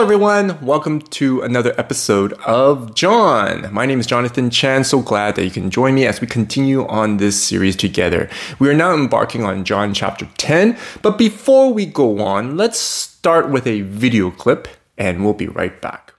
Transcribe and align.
Hello, 0.00 0.14
everyone. 0.14 0.58
Welcome 0.64 1.02
to 1.02 1.42
another 1.42 1.74
episode 1.78 2.32
of 2.46 2.94
John. 2.94 3.70
My 3.70 3.84
name 3.84 4.00
is 4.00 4.06
Jonathan 4.06 4.48
Chan. 4.48 4.84
So 4.84 5.02
glad 5.02 5.34
that 5.34 5.44
you 5.44 5.50
can 5.50 5.68
join 5.68 5.94
me 5.94 6.06
as 6.06 6.22
we 6.22 6.26
continue 6.26 6.86
on 6.86 7.18
this 7.18 7.38
series 7.44 7.76
together. 7.76 8.30
We 8.58 8.70
are 8.70 8.74
now 8.74 8.94
embarking 8.94 9.44
on 9.44 9.62
John 9.62 9.92
chapter 9.92 10.26
10. 10.38 10.78
But 11.02 11.18
before 11.18 11.74
we 11.74 11.84
go 11.84 12.20
on, 12.20 12.56
let's 12.56 12.78
start 12.78 13.50
with 13.50 13.66
a 13.66 13.82
video 13.82 14.30
clip 14.30 14.68
and 14.96 15.22
we'll 15.22 15.34
be 15.34 15.48
right 15.48 15.78
back. 15.82 16.14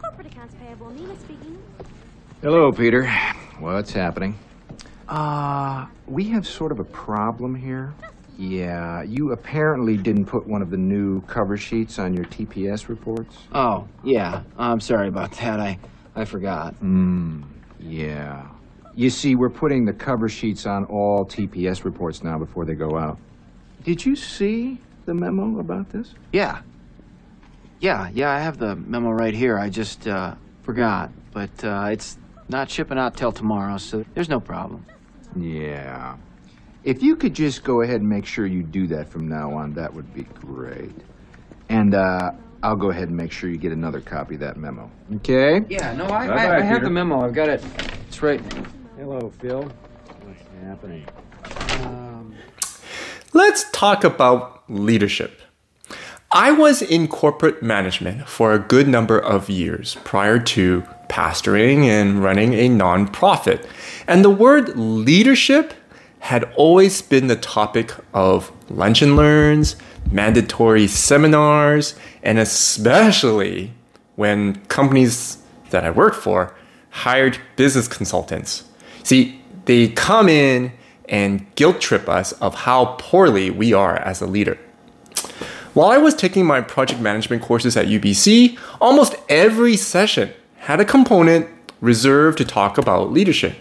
Corporate 0.00 0.26
accounts 0.26 0.56
payable. 0.56 0.90
Nina 0.90 1.16
speaking. 1.20 1.62
Hello, 2.42 2.72
Peter. 2.72 3.08
What's 3.60 3.92
happening? 3.92 4.36
Uh, 5.08 5.86
we 6.08 6.24
have 6.30 6.48
sort 6.48 6.72
of 6.72 6.80
a 6.80 6.84
problem 6.84 7.54
here. 7.54 7.94
Yeah, 8.36 9.02
you 9.02 9.32
apparently 9.32 9.96
didn't 9.96 10.26
put 10.26 10.46
one 10.46 10.60
of 10.62 10.70
the 10.70 10.76
new 10.76 11.20
cover 11.22 11.56
sheets 11.56 11.98
on 11.98 12.14
your 12.14 12.24
TPS 12.24 12.88
reports. 12.88 13.36
Oh, 13.52 13.86
yeah. 14.02 14.42
I'm 14.58 14.80
sorry 14.80 15.08
about 15.08 15.32
that. 15.32 15.60
I 15.60 15.78
I 16.16 16.24
forgot. 16.24 16.74
Hmm. 16.74 17.42
Yeah. 17.78 18.46
You 18.96 19.10
see, 19.10 19.34
we're 19.34 19.50
putting 19.50 19.84
the 19.84 19.92
cover 19.92 20.28
sheets 20.28 20.66
on 20.66 20.84
all 20.86 21.24
TPS 21.24 21.84
reports 21.84 22.22
now 22.22 22.38
before 22.38 22.64
they 22.64 22.74
go 22.74 22.96
out. 22.96 23.18
Did 23.82 24.04
you 24.06 24.16
see 24.16 24.78
the 25.04 25.14
memo 25.14 25.58
about 25.60 25.90
this? 25.90 26.14
Yeah. 26.32 26.62
Yeah, 27.80 28.08
yeah, 28.14 28.30
I 28.30 28.38
have 28.38 28.58
the 28.58 28.76
memo 28.76 29.10
right 29.10 29.34
here. 29.34 29.58
I 29.58 29.68
just 29.68 30.06
uh 30.08 30.34
forgot. 30.62 31.10
But 31.32 31.64
uh 31.64 31.88
it's 31.90 32.18
not 32.48 32.70
shipping 32.70 32.98
out 32.98 33.16
till 33.16 33.32
tomorrow, 33.32 33.76
so 33.78 34.04
there's 34.14 34.28
no 34.28 34.40
problem. 34.40 34.84
Yeah. 35.36 36.16
If 36.84 37.02
you 37.02 37.16
could 37.16 37.32
just 37.32 37.64
go 37.64 37.80
ahead 37.80 38.00
and 38.02 38.08
make 38.08 38.26
sure 38.26 38.44
you 38.44 38.62
do 38.62 38.86
that 38.88 39.08
from 39.08 39.26
now 39.26 39.54
on, 39.54 39.72
that 39.72 39.92
would 39.94 40.12
be 40.12 40.24
great. 40.24 40.92
And 41.70 41.94
uh, 41.94 42.32
I'll 42.62 42.76
go 42.76 42.90
ahead 42.90 43.08
and 43.08 43.16
make 43.16 43.32
sure 43.32 43.48
you 43.48 43.56
get 43.56 43.72
another 43.72 44.02
copy 44.02 44.34
of 44.34 44.40
that 44.40 44.58
memo. 44.58 44.90
Okay? 45.16 45.64
Yeah, 45.70 45.94
no, 45.94 46.04
I, 46.04 46.26
Bye-bye, 46.28 46.46
I, 46.46 46.56
I 46.58 46.60
have 46.60 46.76
Peter. 46.76 46.84
the 46.84 46.90
memo. 46.90 47.24
I've 47.24 47.32
got 47.32 47.48
it. 47.48 47.64
It's 48.06 48.22
right. 48.22 48.40
Hello, 48.98 49.32
Phil. 49.38 49.62
What's 49.62 50.42
happening? 50.62 51.06
Let's 53.32 53.64
talk 53.72 54.04
about 54.04 54.62
leadership. 54.70 55.40
I 56.32 56.52
was 56.52 56.82
in 56.82 57.08
corporate 57.08 57.62
management 57.62 58.28
for 58.28 58.52
a 58.52 58.58
good 58.58 58.88
number 58.88 59.18
of 59.18 59.48
years 59.48 59.96
prior 60.04 60.38
to 60.38 60.82
pastoring 61.08 61.84
and 61.84 62.22
running 62.22 62.52
a 62.54 62.68
nonprofit. 62.68 63.66
And 64.06 64.22
the 64.24 64.30
word 64.30 64.76
leadership 64.76 65.74
had 66.24 66.50
always 66.56 67.02
been 67.02 67.26
the 67.26 67.36
topic 67.36 67.92
of 68.14 68.50
lunch 68.70 69.02
and 69.02 69.14
learns, 69.14 69.76
mandatory 70.10 70.86
seminars, 70.86 71.94
and 72.22 72.38
especially 72.38 73.70
when 74.16 74.54
companies 74.68 75.36
that 75.68 75.84
I 75.84 75.90
worked 75.90 76.16
for 76.16 76.54
hired 76.88 77.36
business 77.56 77.86
consultants. 77.86 78.64
See, 79.02 79.38
they 79.66 79.88
come 79.88 80.30
in 80.30 80.72
and 81.10 81.44
guilt 81.56 81.82
trip 81.82 82.08
us 82.08 82.32
of 82.40 82.54
how 82.54 82.96
poorly 82.98 83.50
we 83.50 83.74
are 83.74 83.98
as 83.98 84.22
a 84.22 84.26
leader. 84.26 84.56
While 85.74 85.90
I 85.90 85.98
was 85.98 86.14
taking 86.14 86.46
my 86.46 86.62
project 86.62 87.02
management 87.02 87.42
courses 87.42 87.76
at 87.76 87.88
UBC, 87.88 88.58
almost 88.80 89.14
every 89.28 89.76
session 89.76 90.32
had 90.60 90.80
a 90.80 90.86
component 90.86 91.48
reserved 91.82 92.38
to 92.38 92.46
talk 92.46 92.78
about 92.78 93.12
leadership. 93.12 93.58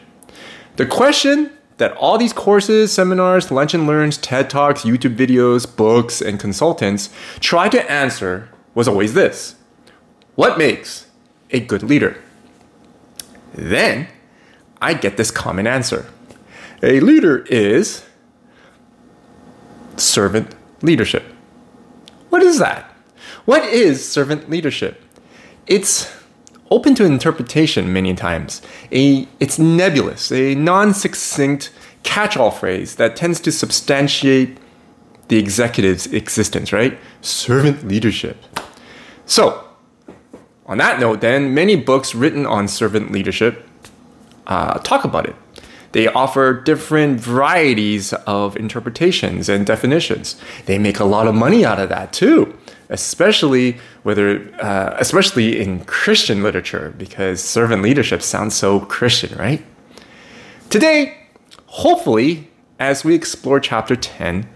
The 0.78 0.86
question 0.86 1.52
that 1.78 1.96
all 1.98 2.18
these 2.18 2.34
courses, 2.34 2.92
seminars, 2.92 3.52
lunch 3.52 3.74
and 3.74 3.88
learns, 3.88 4.18
TED 4.18 4.50
Talks, 4.50 4.84
YouTube 4.84 5.16
videos, 5.16 5.66
books, 5.76 6.22
and 6.22 6.40
consultants 6.40 7.10
try 7.40 7.70
to 7.70 7.92
answer 7.92 8.50
was 8.76 8.88
always 8.88 9.14
this 9.14 9.56
What 10.36 10.58
makes 10.58 11.08
a 11.52 11.60
good 11.60 11.84
leader? 11.84 12.22
Then 13.54 14.08
I 14.82 14.94
get 14.94 15.18
this 15.18 15.32
common 15.32 15.68
answer 15.68 16.08
A 16.82 17.00
leader 17.00 17.40
is 17.50 18.04
servant 19.98 20.56
leadership. 20.82 21.24
What 22.30 22.44
is 22.44 22.60
that? 22.60 22.90
What 23.46 23.64
is 23.64 24.08
servant 24.08 24.50
leadership? 24.50 25.02
It's 25.68 26.12
open 26.74 26.96
to 26.96 27.06
interpretation 27.06 27.94
many 27.94 28.16
times. 28.16 28.62
A, 28.92 29.28
it's 29.40 29.60
nebulous, 29.60 30.32
a 30.32 30.56
non 30.56 30.94
succinct 30.94 31.72
catch 32.02 32.36
all 32.36 32.52
phrase 32.52 32.96
that 32.96 33.16
tends 33.16 33.40
to 33.42 33.52
substantiate 33.52 34.58
the 35.28 35.38
executive's 35.38 36.08
existence, 36.08 36.74
right? 36.74 36.98
Servant 37.22 37.88
leadership. 37.88 38.38
So, 39.26 39.64
on 40.66 40.80
that 40.80 41.00
note, 41.00 41.22
then, 41.22 41.54
many 41.54 41.76
books 41.76 42.16
written 42.16 42.46
on 42.46 42.68
servant 42.68 43.12
leadership 43.12 43.68
uh, 44.48 44.80
talk 44.80 45.04
about 45.04 45.28
it. 45.28 45.36
They 45.92 46.08
offer 46.08 46.54
different 46.54 47.20
varieties 47.20 48.14
of 48.26 48.58
interpretations 48.58 49.48
and 49.48 49.66
definitions. 49.66 50.36
They 50.66 50.80
make 50.80 51.00
a 51.00 51.06
lot 51.06 51.28
of 51.28 51.36
money 51.36 51.64
out 51.64 51.80
of 51.80 51.90
that 51.90 52.12
too, 52.12 52.58
especially 52.90 53.78
whether, 54.04 54.54
uh, 54.62 54.96
especially 55.00 55.60
in 55.60 55.86
Christian 55.86 56.44
literature, 56.44 56.94
because 56.98 57.42
servant 57.42 57.82
leadership 57.82 58.22
sounds 58.22 58.56
so 58.56 58.80
Christian, 58.80 59.38
right? 59.38 59.64
Today, 60.70 61.18
hopefully, 61.68 62.50
as 62.80 63.04
we 63.04 63.16
explore 63.16 63.60
chapter 63.60 63.96
10, 63.96 64.48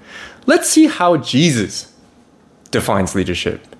let's 0.45 0.69
see 0.69 0.87
how 0.87 1.17
Jesus 1.17 1.93
defines 2.71 3.15
leadership. 3.15 3.75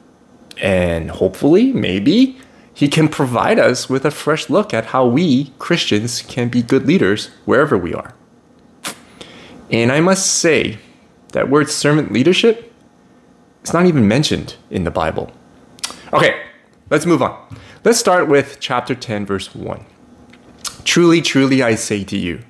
And 0.61 1.11
hopefully, 1.11 1.71
maybe, 1.71 2.37
he 2.73 2.87
can 2.87 3.07
provide 3.07 3.59
us 3.59 3.89
with 3.89 4.05
a 4.05 4.11
fresh 4.11 4.49
look 4.49 4.73
at 4.73 4.87
how 4.87 5.05
we, 5.05 5.51
Christians, 5.59 6.21
can 6.21 6.49
be 6.49 6.61
good 6.61 6.85
leaders 6.85 7.27
wherever 7.45 7.77
we 7.77 7.93
are. 7.93 8.13
And 9.69 9.91
I 9.91 9.99
must 9.99 10.27
say, 10.27 10.77
that 11.33 11.49
word 11.49 11.69
servant 11.69 12.11
leadership 12.11 12.66
is 13.67 13.73
not 13.73 13.85
even 13.85 14.07
mentioned 14.07 14.55
in 14.69 14.83
the 14.83 14.91
Bible. 14.91 15.31
Okay, 16.13 16.41
let's 16.89 17.05
move 17.05 17.21
on. 17.21 17.37
Let's 17.83 17.99
start 17.99 18.27
with 18.27 18.57
chapter 18.59 18.95
10, 18.95 19.25
verse 19.25 19.53
1. 19.53 19.85
Truly, 20.83 21.21
truly, 21.21 21.61
I 21.61 21.75
say 21.75 22.03
to 22.05 22.17
you, 22.17 22.41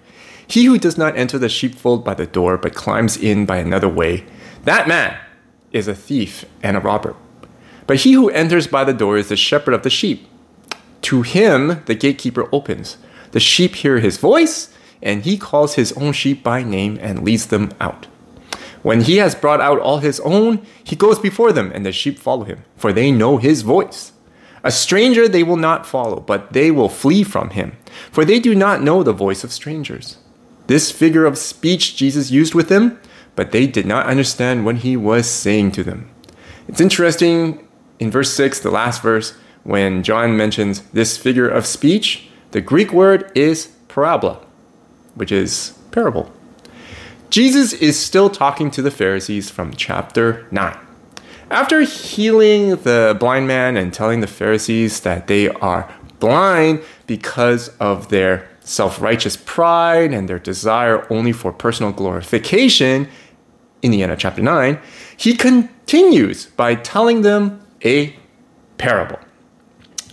he 0.48 0.66
who 0.66 0.78
does 0.78 0.98
not 0.98 1.18
enter 1.18 1.38
the 1.38 1.50
sheepfold 1.50 2.06
by 2.06 2.14
the 2.14 2.28
door, 2.28 2.58
but 2.58 2.76
climbs 2.76 3.18
in 3.18 3.46
by 3.46 3.58
another 3.58 3.90
way, 3.90 4.26
that 4.64 4.88
man 4.88 5.18
is 5.72 5.88
a 5.88 5.96
thief 5.96 6.46
and 6.64 6.78
a 6.78 6.80
robber. 6.80 7.16
But 7.86 7.98
he 7.98 8.14
who 8.14 8.30
enters 8.30 8.68
by 8.68 8.84
the 8.84 8.94
door 8.94 9.18
is 9.18 9.30
the 9.30 9.36
shepherd 9.36 9.74
of 9.74 9.84
the 9.84 9.90
sheep. 9.90 10.28
To 11.04 11.22
him 11.24 11.84
the 11.86 11.96
gatekeeper 11.96 12.48
opens. 12.52 12.98
The 13.32 13.40
sheep 13.40 13.76
hear 13.76 14.00
his 14.00 14.18
voice, 14.18 14.74
and 15.02 15.24
he 15.24 15.38
calls 15.38 15.76
his 15.76 15.92
own 15.94 16.14
sheep 16.14 16.44
by 16.44 16.64
name 16.64 16.98
and 17.02 17.24
leads 17.24 17.48
them 17.48 17.72
out. 17.80 18.08
When 18.84 19.02
he 19.02 19.18
has 19.18 19.36
brought 19.36 19.62
out 19.62 19.80
all 19.80 20.00
his 20.00 20.20
own, 20.22 20.66
he 20.84 20.96
goes 20.96 21.20
before 21.20 21.52
them, 21.52 21.72
and 21.74 21.86
the 21.86 21.92
sheep 21.92 22.20
follow 22.20 22.44
him, 22.44 22.64
for 22.76 22.94
they 22.94 23.12
know 23.12 23.38
his 23.38 23.62
voice. 23.62 24.12
A 24.64 24.72
stranger 24.72 25.28
they 25.28 25.44
will 25.44 25.58
not 25.58 25.86
follow, 25.86 26.20
but 26.20 26.54
they 26.54 26.72
will 26.72 26.90
flee 26.90 27.24
from 27.24 27.52
him, 27.52 27.78
for 28.12 28.26
they 28.26 28.40
do 28.40 28.54
not 28.54 28.82
know 28.82 29.04
the 29.04 29.14
voice 29.14 29.44
of 29.44 29.52
strangers. 29.52 30.18
This 30.68 30.92
figure 30.92 31.26
of 31.26 31.38
speech 31.38 31.96
Jesus 31.96 32.32
used 32.32 32.54
with 32.54 32.68
them, 32.68 33.00
but 33.36 33.52
they 33.52 33.68
did 33.68 33.86
not 33.86 34.08
understand 34.08 34.66
what 34.66 34.78
he 34.78 34.98
was 34.98 35.30
saying 35.30 35.72
to 35.74 35.84
them. 35.84 36.10
It's 36.68 36.82
interesting 36.82 37.68
in 38.00 38.12
verse 38.12 38.34
6, 38.34 38.60
the 38.60 38.72
last 38.72 39.02
verse, 39.02 39.34
when 39.64 40.04
John 40.04 40.38
mentions 40.38 40.82
this 40.92 41.18
figure 41.18 41.48
of 41.48 41.66
speech, 41.66 42.30
the 42.52 42.62
Greek 42.62 42.92
word 42.92 43.32
is 43.36 43.68
parabola, 43.88 44.40
which 45.16 45.32
is 45.32 45.78
parable. 45.92 46.32
Jesus 47.30 47.74
is 47.74 48.00
still 48.00 48.30
talking 48.30 48.72
to 48.72 48.82
the 48.82 48.92
Pharisees 48.92 49.50
from 49.50 49.74
chapter 49.74 50.48
9. 50.52 50.78
After 51.52 51.82
healing 51.82 52.78
the 52.78 53.18
blind 53.20 53.48
man 53.48 53.76
and 53.76 53.94
telling 53.94 54.22
the 54.22 54.28
Pharisees 54.28 55.02
that 55.02 55.28
they 55.28 55.50
are 55.50 55.94
blind 56.20 56.84
because 57.06 57.70
of 57.80 58.10
their 58.10 58.48
self 58.62 59.02
righteous 59.02 59.38
pride 59.38 60.14
and 60.14 60.30
their 60.30 60.40
desire 60.40 61.06
only 61.12 61.34
for 61.34 61.52
personal 61.52 61.92
glorification, 61.92 63.10
in 63.82 63.92
the 63.92 64.04
end 64.04 64.12
of 64.12 64.20
chapter 64.20 64.42
9, 64.42 64.80
he 65.16 65.36
continues 65.36 66.48
by 66.48 66.76
telling 66.76 67.22
them 67.22 67.66
a 67.84 68.16
parable. 68.78 69.20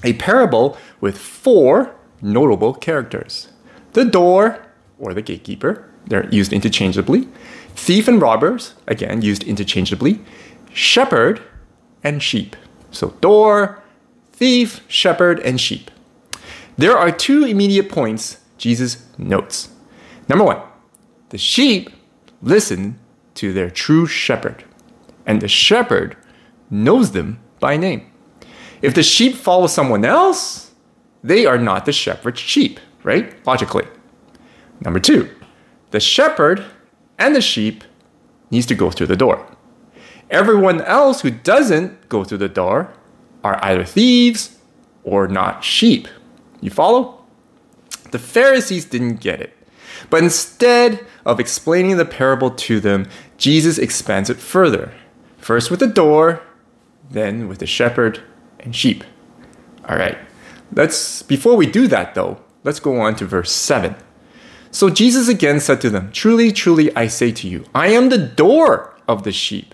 A 0.03 0.13
parable 0.15 0.77
with 1.01 1.17
four 1.17 1.95
notable 2.21 2.75
characters 2.75 3.49
the 3.93 4.05
door, 4.05 4.61
or 4.99 5.15
the 5.15 5.23
gatekeeper, 5.23 5.89
they're 6.06 6.29
used 6.31 6.53
interchangeably, 6.53 7.29
thief 7.75 8.09
and 8.09 8.21
robbers, 8.21 8.75
again 8.87 9.23
used 9.23 9.45
interchangeably, 9.45 10.21
shepherd, 10.73 11.41
and 12.03 12.23
sheep. 12.23 12.56
So, 12.91 13.11
door, 13.21 13.83
thief, 14.33 14.85
shepherd, 14.89 15.41
and 15.41 15.61
sheep. 15.61 15.91
There 16.77 16.97
are 16.97 17.11
two 17.11 17.45
immediate 17.45 17.89
points 17.89 18.39
Jesus 18.59 19.06
notes. 19.19 19.71
Number 20.29 20.45
one, 20.45 20.61
the 21.31 21.39
sheep 21.39 21.91
listen 22.43 22.99
to 23.35 23.53
their 23.53 23.71
true 23.71 24.06
shepherd, 24.06 24.65
and 25.27 25.41
the 25.41 25.49
shepherd 25.49 26.17
knows 26.71 27.12
them 27.12 27.41
by 27.61 27.77
name. 27.77 28.11
If 28.83 28.95
the 28.95 29.03
sheep 29.03 29.35
follow 29.35 29.67
someone 29.67 30.05
else, 30.05 30.73
they 31.23 31.47
are 31.47 31.59
not 31.59 31.87
the 31.87 31.93
shepherd's 31.93 32.41
sheep, 32.41 32.79
right? 33.03 33.35
Logically. 33.47 33.87
Number 34.81 35.01
two, 35.01 35.31
the 35.94 36.00
shepherd 36.00 36.64
and 37.20 37.37
the 37.37 37.41
sheep 37.41 37.85
needs 38.50 38.67
to 38.67 38.75
go 38.75 38.91
through 38.91 39.06
the 39.06 39.17
door. 39.17 39.46
Everyone 40.29 40.81
else 40.81 41.20
who 41.20 41.31
doesn't 41.31 42.08
go 42.08 42.25
through 42.25 42.38
the 42.38 42.49
door 42.49 42.93
are 43.44 43.62
either 43.62 43.85
thieves 43.85 44.58
or 45.05 45.29
not 45.29 45.62
sheep. 45.62 46.08
You 46.61 46.70
follow? 46.70 47.25
The 48.11 48.19
Pharisees 48.19 48.87
didn't 48.87 49.20
get 49.20 49.41
it. 49.41 49.56
But 50.11 50.25
instead 50.25 51.06
of 51.25 51.38
explaining 51.38 51.96
the 51.96 52.05
parable 52.05 52.50
to 52.50 52.81
them, 52.81 53.06
Jesus 53.38 53.79
expands 53.79 54.29
it 54.29 54.38
further. 54.38 54.93
First 55.38 55.70
with 55.70 55.79
the 55.79 55.87
door, 55.87 56.43
then 57.08 57.46
with 57.46 57.61
the 57.61 57.67
shepherd 57.67 58.20
and 58.58 58.75
sheep. 58.75 59.05
All 59.88 59.96
right. 59.96 60.19
Let's 60.73 61.23
before 61.23 61.55
we 61.55 61.67
do 61.67 61.87
that 61.87 62.17
though, 62.17 62.41
let's 62.64 62.81
go 62.81 63.00
on 63.00 63.14
to 63.14 63.26
verse 63.26 63.52
7. 63.52 63.94
So 64.75 64.91
Jesus 64.91 65.29
again 65.29 65.61
said 65.61 65.81
to 65.82 65.88
them, 65.88 66.11
Truly, 66.11 66.50
truly, 66.50 66.94
I 66.97 67.06
say 67.06 67.31
to 67.31 67.49
you, 67.49 67.65
I 67.76 67.91
am 67.91 68.09
the 68.09 68.19
door 68.19 68.93
of 69.06 69.23
the 69.23 69.31
sheep. 69.31 69.73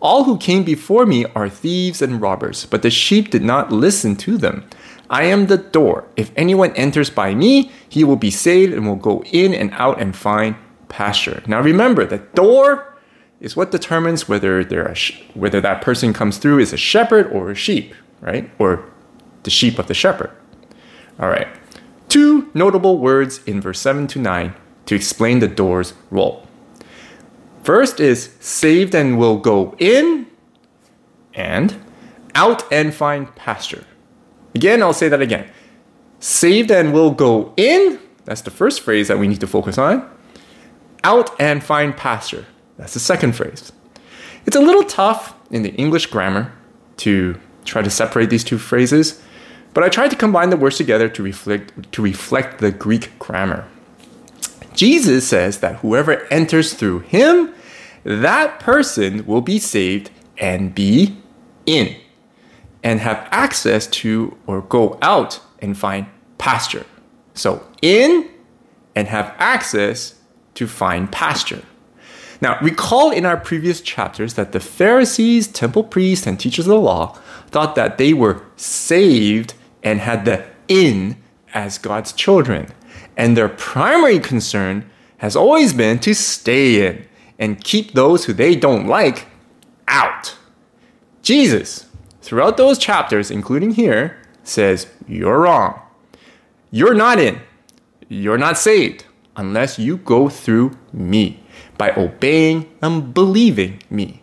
All 0.00 0.24
who 0.24 0.38
came 0.38 0.64
before 0.64 1.06
me 1.06 1.24
are 1.36 1.48
thieves 1.48 2.02
and 2.02 2.20
robbers, 2.20 2.66
but 2.66 2.82
the 2.82 2.90
sheep 2.90 3.30
did 3.30 3.44
not 3.44 3.70
listen 3.70 4.16
to 4.16 4.36
them. 4.36 4.68
I 5.08 5.22
am 5.22 5.46
the 5.46 5.56
door. 5.56 6.08
If 6.16 6.32
anyone 6.34 6.74
enters 6.74 7.10
by 7.10 7.32
me, 7.32 7.70
he 7.88 8.02
will 8.02 8.16
be 8.16 8.32
saved 8.32 8.74
and 8.74 8.88
will 8.88 8.96
go 8.96 9.22
in 9.30 9.54
and 9.54 9.70
out 9.74 10.00
and 10.00 10.16
find 10.16 10.56
pasture. 10.88 11.44
Now 11.46 11.60
remember, 11.60 12.04
the 12.04 12.18
door 12.18 12.98
is 13.40 13.54
what 13.54 13.70
determines 13.70 14.28
whether 14.28 14.64
there 14.64 14.92
sh- 14.96 15.22
whether 15.34 15.60
that 15.60 15.80
person 15.80 16.12
comes 16.12 16.38
through 16.38 16.58
is 16.58 16.72
a 16.72 16.76
shepherd 16.76 17.30
or 17.30 17.52
a 17.52 17.54
sheep, 17.54 17.94
right? 18.20 18.50
Or 18.58 18.84
the 19.44 19.50
sheep 19.50 19.78
of 19.78 19.86
the 19.86 19.94
shepherd. 19.94 20.32
All 21.20 21.28
right. 21.28 21.46
Two 22.10 22.50
notable 22.54 22.98
words 22.98 23.40
in 23.44 23.60
verse 23.60 23.78
7 23.78 24.08
to 24.08 24.18
9 24.18 24.52
to 24.86 24.94
explain 24.96 25.38
the 25.38 25.46
door's 25.46 25.94
role. 26.10 26.46
First 27.62 28.00
is 28.00 28.34
saved 28.40 28.96
and 28.96 29.16
will 29.16 29.38
go 29.38 29.76
in, 29.78 30.26
and 31.34 31.76
out 32.34 32.70
and 32.72 32.92
find 32.92 33.32
pasture. 33.36 33.84
Again, 34.56 34.82
I'll 34.82 34.92
say 34.92 35.08
that 35.08 35.22
again. 35.22 35.48
Saved 36.18 36.72
and 36.72 36.92
will 36.92 37.12
go 37.12 37.54
in, 37.56 38.00
that's 38.24 38.40
the 38.40 38.50
first 38.50 38.80
phrase 38.80 39.06
that 39.06 39.18
we 39.20 39.28
need 39.28 39.40
to 39.40 39.46
focus 39.46 39.78
on. 39.78 40.10
Out 41.04 41.30
and 41.40 41.62
find 41.62 41.96
pasture, 41.96 42.44
that's 42.76 42.94
the 42.94 43.00
second 43.00 43.36
phrase. 43.36 43.70
It's 44.46 44.56
a 44.56 44.60
little 44.60 44.82
tough 44.82 45.34
in 45.52 45.62
the 45.62 45.72
English 45.74 46.06
grammar 46.06 46.52
to 46.96 47.38
try 47.64 47.82
to 47.82 47.90
separate 47.90 48.30
these 48.30 48.42
two 48.42 48.58
phrases, 48.58 49.22
but 49.74 49.84
I 49.84 49.88
tried 49.88 50.10
to 50.10 50.16
combine 50.16 50.50
the 50.50 50.56
words 50.56 50.76
together 50.76 51.08
to 51.08 51.22
reflect, 51.22 51.92
to 51.92 52.02
reflect 52.02 52.58
the 52.58 52.70
Greek 52.70 53.18
grammar. 53.18 53.66
Jesus 54.74 55.28
says 55.28 55.60
that 55.60 55.76
whoever 55.76 56.26
enters 56.32 56.74
through 56.74 57.00
him, 57.00 57.52
that 58.04 58.60
person 58.60 59.26
will 59.26 59.40
be 59.40 59.58
saved 59.58 60.10
and 60.38 60.74
be 60.74 61.16
in 61.66 61.96
and 62.82 63.00
have 63.00 63.28
access 63.30 63.86
to 63.86 64.36
or 64.46 64.62
go 64.62 64.98
out 65.02 65.40
and 65.60 65.76
find 65.76 66.06
pasture. 66.38 66.86
So, 67.34 67.66
in 67.82 68.28
and 68.96 69.08
have 69.08 69.34
access 69.38 70.14
to 70.54 70.66
find 70.66 71.10
pasture. 71.12 71.62
Now, 72.40 72.58
recall 72.62 73.10
in 73.10 73.26
our 73.26 73.36
previous 73.36 73.80
chapters 73.80 74.34
that 74.34 74.52
the 74.52 74.60
Pharisees, 74.60 75.46
temple 75.46 75.84
priests, 75.84 76.26
and 76.26 76.40
teachers 76.40 76.66
of 76.66 76.70
the 76.70 76.80
law 76.80 77.18
thought 77.48 77.74
that 77.74 77.98
they 77.98 78.14
were 78.14 78.42
saved 78.56 79.54
and 79.82 80.00
had 80.00 80.24
the 80.24 80.44
in 80.68 81.16
as 81.52 81.78
God's 81.78 82.12
children. 82.12 82.68
And 83.16 83.36
their 83.36 83.48
primary 83.48 84.18
concern 84.18 84.90
has 85.18 85.36
always 85.36 85.72
been 85.72 85.98
to 86.00 86.14
stay 86.14 86.86
in 86.86 87.06
and 87.38 87.62
keep 87.62 87.92
those 87.92 88.24
who 88.24 88.32
they 88.32 88.54
don't 88.54 88.86
like 88.86 89.26
out. 89.88 90.36
Jesus, 91.22 91.86
throughout 92.22 92.56
those 92.56 92.78
chapters, 92.78 93.30
including 93.30 93.72
here, 93.72 94.22
says, 94.44 94.86
You're 95.06 95.40
wrong. 95.40 95.80
You're 96.70 96.94
not 96.94 97.18
in. 97.18 97.40
You're 98.08 98.38
not 98.38 98.58
saved 98.58 99.04
unless 99.36 99.78
you 99.78 99.96
go 99.96 100.28
through 100.28 100.76
me 100.92 101.42
by 101.78 101.92
obeying 101.96 102.70
and 102.82 103.14
believing 103.14 103.82
me. 103.88 104.22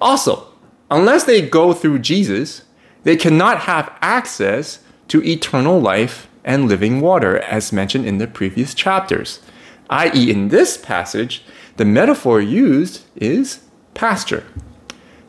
Also, 0.00 0.48
unless 0.90 1.24
they 1.24 1.40
go 1.40 1.72
through 1.72 2.00
Jesus, 2.00 2.62
they 3.04 3.16
cannot 3.16 3.60
have 3.60 3.92
access 4.02 4.80
to 5.08 5.22
eternal 5.22 5.80
life 5.80 6.28
and 6.44 6.68
living 6.68 7.00
water, 7.00 7.38
as 7.38 7.72
mentioned 7.72 8.06
in 8.06 8.18
the 8.18 8.26
previous 8.26 8.74
chapters. 8.74 9.40
I.e., 9.88 10.30
in 10.30 10.48
this 10.48 10.76
passage, 10.76 11.42
the 11.76 11.84
metaphor 11.84 12.40
used 12.40 13.02
is 13.16 13.60
pasture. 13.94 14.44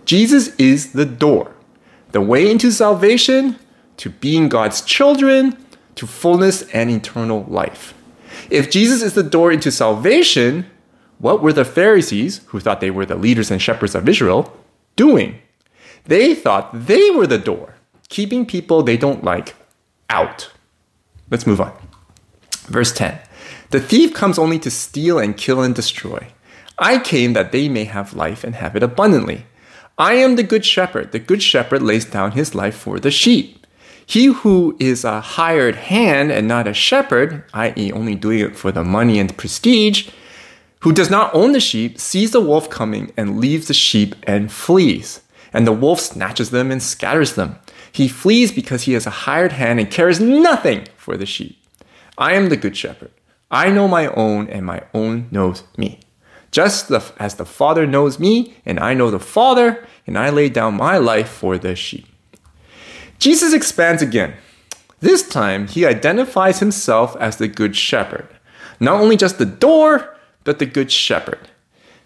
Jesus 0.06 0.56
is 0.56 0.94
the 0.94 1.06
door, 1.06 1.56
the 2.12 2.22
way 2.22 2.50
into 2.50 2.72
salvation, 2.72 3.58
to 3.98 4.10
being 4.10 4.50
God's 4.50 4.82
children, 4.82 5.58
to 5.96 6.06
fullness 6.06 6.64
and 6.74 6.90
eternal 6.90 7.46
life. 7.48 7.94
If 8.50 8.70
Jesus 8.70 9.02
is 9.02 9.14
the 9.14 9.24
door 9.24 9.52
into 9.52 9.72
salvation, 9.72 10.66
what 11.18 11.42
were 11.42 11.54
the 11.54 11.66
Pharisees, 11.66 12.42
who 12.48 12.60
thought 12.60 12.82
they 12.82 12.92
were 12.92 13.06
the 13.06 13.16
leaders 13.16 13.50
and 13.50 13.62
shepherds 13.62 13.96
of 13.96 14.08
Israel, 14.08 14.54
doing? 14.96 15.40
They 16.06 16.36
thought 16.36 16.70
they 16.74 17.10
were 17.12 17.28
the 17.28 17.38
door, 17.38 17.76
keeping 18.10 18.46
people 18.46 18.84
they 18.84 18.98
don't 18.98 19.24
like 19.24 19.56
out. 20.10 20.52
Let's 21.32 21.48
move 21.48 21.62
on. 21.62 21.74
Verse 22.68 22.92
10 22.94 23.20
The 23.72 23.80
thief 23.80 24.14
comes 24.14 24.38
only 24.38 24.60
to 24.60 24.72
steal 24.72 25.18
and 25.18 25.36
kill 25.36 25.62
and 25.62 25.74
destroy. 25.74 26.28
I 26.78 27.00
came 27.00 27.34
that 27.34 27.52
they 27.52 27.70
may 27.70 27.86
have 27.86 28.14
life 28.14 28.44
and 28.44 28.56
have 28.56 28.76
it 28.76 28.84
abundantly. 28.84 29.46
I 29.98 30.16
am 30.16 30.36
the 30.36 30.44
good 30.44 30.66
shepherd. 30.66 31.12
The 31.12 31.20
good 31.20 31.42
shepherd 31.42 31.82
lays 31.82 32.06
down 32.06 32.32
his 32.32 32.54
life 32.54 32.76
for 32.76 33.00
the 33.00 33.12
sheep. 33.12 33.66
He 34.06 34.26
who 34.26 34.76
is 34.80 35.04
a 35.04 35.22
hired 35.22 35.76
hand 35.76 36.32
and 36.32 36.48
not 36.48 36.68
a 36.68 36.74
shepherd, 36.74 37.44
i.e., 37.54 37.92
only 37.92 38.14
doing 38.14 38.40
it 38.40 38.56
for 38.56 38.72
the 38.72 38.84
money 38.84 39.18
and 39.20 39.36
prestige, 39.36 40.10
who 40.82 40.92
does 40.92 41.10
not 41.10 41.34
own 41.34 41.54
the 41.54 41.60
sheep, 41.60 42.00
sees 42.00 42.32
the 42.32 42.42
wolf 42.42 42.70
coming 42.70 43.12
and 43.18 43.40
leaves 43.40 43.68
the 43.68 43.74
sheep 43.74 44.16
and 44.24 44.52
flees. 44.52 45.22
And 45.56 45.66
the 45.66 45.72
wolf 45.72 46.02
snatches 46.02 46.50
them 46.50 46.70
and 46.70 46.84
scatters 46.84 47.36
them. 47.36 47.58
He 47.90 48.10
flees 48.10 48.52
because 48.52 48.84
he 48.84 48.94
is 48.94 49.08
a 49.08 49.22
hired 49.24 49.54
hand 49.54 49.80
and 49.80 49.90
cares 49.90 50.20
nothing 50.20 50.90
for 50.98 51.16
the 51.16 51.26
sheep. 51.26 51.58
I 52.18 52.34
am 52.34 52.50
the 52.50 52.58
good 52.58 52.76
shepherd. 52.76 53.12
I 53.50 53.70
know 53.70 53.88
my 53.88 54.08
own, 54.08 54.50
and 54.50 54.66
my 54.66 54.84
own 54.94 55.30
knows 55.32 55.64
me. 55.78 56.02
Just 56.52 56.92
as 56.92 57.36
the 57.36 57.46
Father 57.46 57.88
knows 57.88 58.20
me, 58.20 58.54
and 58.66 58.82
I 58.82 58.94
know 58.94 59.10
the 59.10 59.18
Father, 59.18 59.88
and 60.06 60.18
I 60.18 60.30
lay 60.30 60.50
down 60.50 60.76
my 60.76 60.98
life 60.98 61.30
for 61.30 61.58
the 61.58 61.74
sheep. 61.74 62.06
Jesus 63.18 63.54
expands 63.54 64.02
again. 64.02 64.34
This 65.00 65.26
time, 65.26 65.68
he 65.68 65.86
identifies 65.86 66.60
himself 66.60 67.16
as 67.18 67.38
the 67.38 67.48
Good 67.48 67.78
Shepherd. 67.78 68.28
Not 68.82 69.00
only 69.00 69.16
just 69.16 69.38
the 69.38 69.46
door, 69.46 70.18
but 70.44 70.60
the 70.60 70.66
Good 70.66 70.92
Shepherd. 70.92 71.48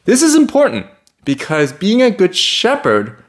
This 0.05 0.21
is 0.21 0.35
important 0.35 0.85
because 1.25 1.73
being 1.73 2.03
a 2.03 2.11
Good 2.11 2.35
Shepherd 2.35 3.23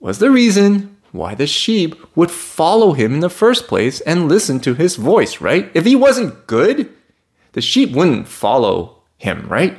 was 0.00 0.18
the 0.18 0.30
reason 0.30 0.96
why 1.12 1.34
the 1.34 1.46
sheep 1.46 1.94
would 2.16 2.30
follow 2.30 2.92
him 2.92 3.14
in 3.14 3.20
the 3.20 3.30
first 3.30 3.68
place 3.68 4.00
and 4.00 4.28
listen 4.28 4.60
to 4.60 4.74
his 4.74 4.96
voice, 4.96 5.40
right? 5.40 5.70
If 5.74 5.84
he 5.84 5.96
wasn't 5.96 6.46
good, 6.46 6.92
the 7.52 7.60
sheep 7.60 7.92
wouldn't 7.92 8.28
follow 8.28 9.02
him, 9.18 9.46
right? 9.48 9.76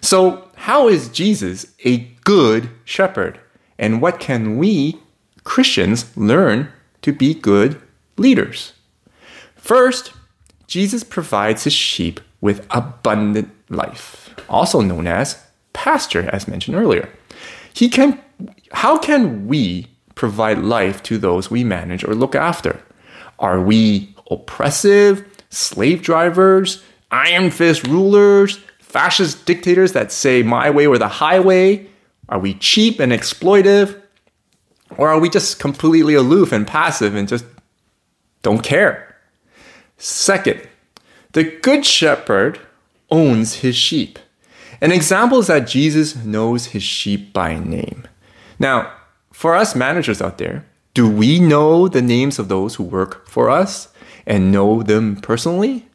So, 0.00 0.48
how 0.56 0.88
is 0.88 1.08
Jesus 1.08 1.66
a 1.84 1.98
good 2.24 2.70
shepherd? 2.84 3.40
And 3.78 4.00
what 4.00 4.20
can 4.20 4.58
we 4.58 5.00
Christians 5.44 6.16
learn 6.16 6.68
to 7.02 7.12
be 7.12 7.34
good 7.34 7.80
leaders? 8.16 8.72
First, 9.54 10.12
Jesus 10.66 11.04
provides 11.04 11.64
his 11.64 11.72
sheep 11.72 12.20
with 12.40 12.66
abundant 12.70 13.50
life, 13.68 14.34
also 14.48 14.80
known 14.80 15.06
as 15.06 15.42
pasture, 15.72 16.28
as 16.32 16.48
mentioned 16.48 16.76
earlier. 16.76 17.08
He 17.72 17.88
can, 17.88 18.20
how 18.72 18.98
can 18.98 19.46
we 19.46 19.86
provide 20.14 20.58
life 20.58 21.02
to 21.04 21.18
those 21.18 21.50
we 21.50 21.64
manage 21.64 22.04
or 22.04 22.14
look 22.14 22.34
after? 22.34 22.82
Are 23.38 23.60
we 23.60 24.14
oppressive, 24.30 25.24
slave 25.50 26.02
drivers, 26.02 26.82
iron 27.10 27.50
fist 27.50 27.86
rulers, 27.86 28.58
fascist 28.80 29.44
dictators 29.46 29.92
that 29.92 30.10
say 30.10 30.42
my 30.42 30.70
way 30.70 30.86
or 30.86 30.98
the 30.98 31.08
highway? 31.08 31.86
Are 32.28 32.38
we 32.38 32.54
cheap 32.54 32.98
and 32.98 33.12
exploitive? 33.12 34.00
Or 34.96 35.08
are 35.08 35.18
we 35.18 35.28
just 35.28 35.58
completely 35.58 36.14
aloof 36.14 36.52
and 36.52 36.66
passive 36.66 37.14
and 37.14 37.28
just 37.28 37.44
don't 38.42 38.62
care? 38.62 39.16
Second, 39.98 40.66
the 41.32 41.44
good 41.44 41.84
shepherd 41.84 42.60
owns 43.10 43.56
his 43.56 43.76
sheep. 43.76 44.18
An 44.80 44.92
example 44.92 45.38
is 45.38 45.46
that 45.46 45.66
Jesus 45.66 46.16
knows 46.16 46.66
his 46.66 46.82
sheep 46.82 47.32
by 47.32 47.58
name. 47.58 48.06
Now, 48.58 48.92
for 49.32 49.54
us 49.54 49.74
managers 49.74 50.22
out 50.22 50.38
there, 50.38 50.64
Do 50.96 51.06
we 51.06 51.38
know 51.38 51.88
the 51.88 52.00
names 52.00 52.38
of 52.38 52.48
those 52.48 52.76
who 52.76 52.82
work 52.82 53.28
for 53.28 53.50
us 53.50 53.88
and 54.26 54.50
know 54.50 54.82
them 54.82 55.16
personally? 55.16 55.86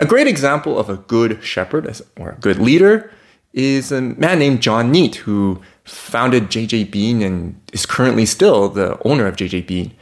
A 0.00 0.06
great 0.06 0.26
example 0.26 0.76
of 0.76 0.90
a 0.90 0.96
good 0.96 1.44
shepherd 1.44 1.86
or 2.16 2.30
a 2.30 2.40
good 2.40 2.58
leader 2.58 3.12
is 3.52 3.92
a 3.92 4.00
man 4.00 4.40
named 4.40 4.60
John 4.60 4.92
Neate 4.92 5.14
who 5.14 5.62
founded 5.84 6.50
JJ 6.50 6.90
Bean 6.90 7.22
and 7.22 7.60
is 7.72 7.86
currently 7.86 8.26
still 8.26 8.68
the 8.68 8.98
owner 9.04 9.26
of 9.26 9.36
JJ 9.36 9.68
Bean. 9.68 9.92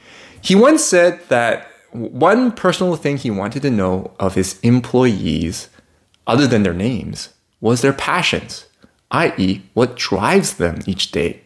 He 0.40 0.54
once 0.54 0.82
said 0.82 1.20
that 1.28 1.68
one 1.92 2.52
personal 2.52 2.96
thing 2.96 3.18
he 3.18 3.30
wanted 3.30 3.60
to 3.62 3.70
know 3.70 4.12
of 4.18 4.34
his 4.34 4.58
employees, 4.60 5.68
other 6.26 6.46
than 6.46 6.62
their 6.62 6.72
names, 6.72 7.34
was 7.60 7.82
their 7.82 7.92
passions, 7.92 8.64
i.e., 9.10 9.60
what 9.74 9.96
drives 9.96 10.54
them 10.54 10.80
each 10.86 11.12
day. 11.12 11.42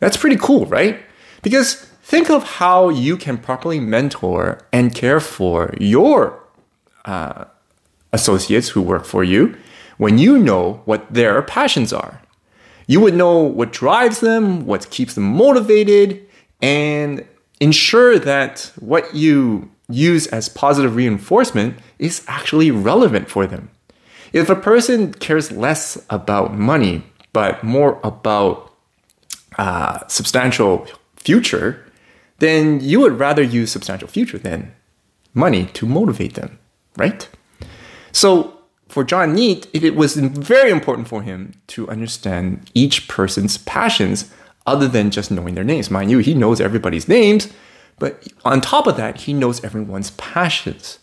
That's 0.00 0.16
pretty 0.16 0.36
cool, 0.36 0.66
right? 0.66 1.00
Because 1.42 1.74
think 2.02 2.30
of 2.30 2.44
how 2.44 2.88
you 2.88 3.16
can 3.16 3.38
properly 3.38 3.80
mentor 3.80 4.60
and 4.72 4.94
care 4.94 5.20
for 5.20 5.74
your 5.78 6.42
uh, 7.04 7.44
associates 8.12 8.68
who 8.70 8.82
work 8.82 9.04
for 9.04 9.24
you 9.24 9.56
when 9.98 10.18
you 10.18 10.38
know 10.38 10.82
what 10.84 11.12
their 11.12 11.42
passions 11.42 11.92
are. 11.92 12.20
You 12.86 13.00
would 13.00 13.14
know 13.14 13.38
what 13.38 13.72
drives 13.72 14.20
them, 14.20 14.66
what 14.66 14.90
keeps 14.90 15.14
them 15.14 15.24
motivated, 15.24 16.26
and 16.60 17.26
ensure 17.60 18.18
that 18.18 18.70
what 18.78 19.14
you 19.14 19.70
use 19.88 20.26
as 20.28 20.48
positive 20.48 20.96
reinforcement 20.96 21.78
is 21.98 22.24
actually 22.26 22.70
relevant 22.70 23.28
for 23.30 23.46
them. 23.46 23.70
If 24.32 24.50
a 24.50 24.56
person 24.56 25.12
cares 25.14 25.52
less 25.52 26.04
about 26.10 26.54
money, 26.54 27.04
but 27.32 27.62
more 27.62 28.00
about 28.02 28.73
uh, 29.58 30.06
substantial 30.08 30.86
future, 31.16 31.84
then 32.38 32.80
you 32.80 33.00
would 33.00 33.18
rather 33.18 33.42
use 33.42 33.72
substantial 33.72 34.08
future 34.08 34.38
than 34.38 34.74
money 35.32 35.66
to 35.66 35.86
motivate 35.86 36.34
them, 36.34 36.58
right? 36.96 37.28
So 38.12 38.58
for 38.88 39.04
John 39.04 39.34
Neate, 39.34 39.66
it 39.72 39.96
was 39.96 40.16
very 40.16 40.70
important 40.70 41.08
for 41.08 41.22
him 41.22 41.54
to 41.68 41.88
understand 41.88 42.70
each 42.74 43.08
person's 43.08 43.58
passions 43.58 44.30
other 44.66 44.88
than 44.88 45.10
just 45.10 45.30
knowing 45.30 45.54
their 45.54 45.64
names. 45.64 45.90
Mind 45.90 46.10
you, 46.10 46.18
he 46.18 46.34
knows 46.34 46.60
everybody's 46.60 47.08
names, 47.08 47.52
but 47.98 48.26
on 48.44 48.60
top 48.60 48.86
of 48.86 48.96
that, 48.96 49.22
he 49.22 49.32
knows 49.32 49.62
everyone's 49.64 50.10
passions 50.12 50.98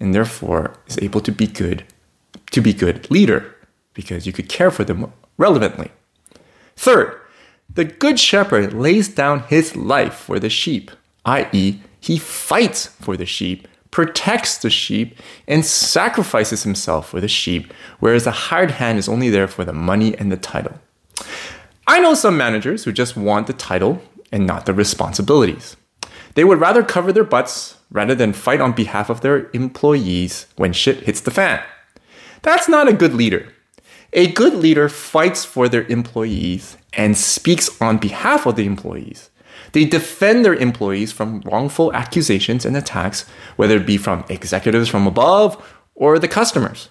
and 0.00 0.14
therefore 0.14 0.76
is 0.86 0.98
able 0.98 1.20
to 1.20 1.32
be 1.32 1.46
good 1.46 1.84
to 2.50 2.60
be 2.60 2.72
good 2.72 3.10
leader 3.10 3.54
because 3.94 4.26
you 4.26 4.32
could 4.32 4.48
care 4.48 4.70
for 4.70 4.84
them 4.84 5.12
relevantly. 5.38 5.90
Third, 6.76 7.20
the 7.72 7.84
good 7.84 8.20
shepherd 8.20 8.72
lays 8.72 9.08
down 9.08 9.40
his 9.44 9.76
life 9.76 10.14
for 10.14 10.38
the 10.38 10.50
sheep, 10.50 10.90
i.e., 11.24 11.80
he 12.00 12.18
fights 12.18 12.86
for 12.86 13.16
the 13.16 13.26
sheep, 13.26 13.66
protects 13.90 14.58
the 14.58 14.70
sheep, 14.70 15.16
and 15.48 15.64
sacrifices 15.64 16.64
himself 16.64 17.08
for 17.08 17.20
the 17.20 17.28
sheep, 17.28 17.72
whereas 18.00 18.24
the 18.24 18.30
hired 18.30 18.72
hand 18.72 18.98
is 18.98 19.08
only 19.08 19.30
there 19.30 19.48
for 19.48 19.64
the 19.64 19.72
money 19.72 20.16
and 20.18 20.30
the 20.30 20.36
title. 20.36 20.78
I 21.86 22.00
know 22.00 22.14
some 22.14 22.36
managers 22.36 22.84
who 22.84 22.92
just 22.92 23.16
want 23.16 23.46
the 23.46 23.52
title 23.52 24.02
and 24.30 24.46
not 24.46 24.66
the 24.66 24.74
responsibilities. 24.74 25.76
They 26.34 26.44
would 26.44 26.60
rather 26.60 26.82
cover 26.82 27.12
their 27.12 27.24
butts 27.24 27.76
rather 27.90 28.14
than 28.14 28.32
fight 28.32 28.60
on 28.60 28.72
behalf 28.72 29.08
of 29.08 29.20
their 29.20 29.50
employees 29.52 30.46
when 30.56 30.72
shit 30.72 31.04
hits 31.04 31.20
the 31.20 31.30
fan. 31.30 31.62
That's 32.42 32.68
not 32.68 32.88
a 32.88 32.92
good 32.92 33.14
leader. 33.14 33.52
A 34.12 34.30
good 34.32 34.54
leader 34.54 34.88
fights 34.88 35.44
for 35.44 35.68
their 35.68 35.84
employees 35.86 36.76
and 36.96 37.16
speaks 37.16 37.80
on 37.80 37.98
behalf 37.98 38.46
of 38.46 38.56
the 38.56 38.66
employees. 38.66 39.30
They 39.72 39.84
defend 39.84 40.44
their 40.44 40.54
employees 40.54 41.12
from 41.12 41.40
wrongful 41.40 41.92
accusations 41.92 42.64
and 42.64 42.76
attacks, 42.76 43.26
whether 43.56 43.76
it 43.76 43.86
be 43.86 43.96
from 43.96 44.24
executives 44.28 44.88
from 44.88 45.06
above 45.06 45.60
or 45.94 46.18
the 46.18 46.28
customers. 46.28 46.90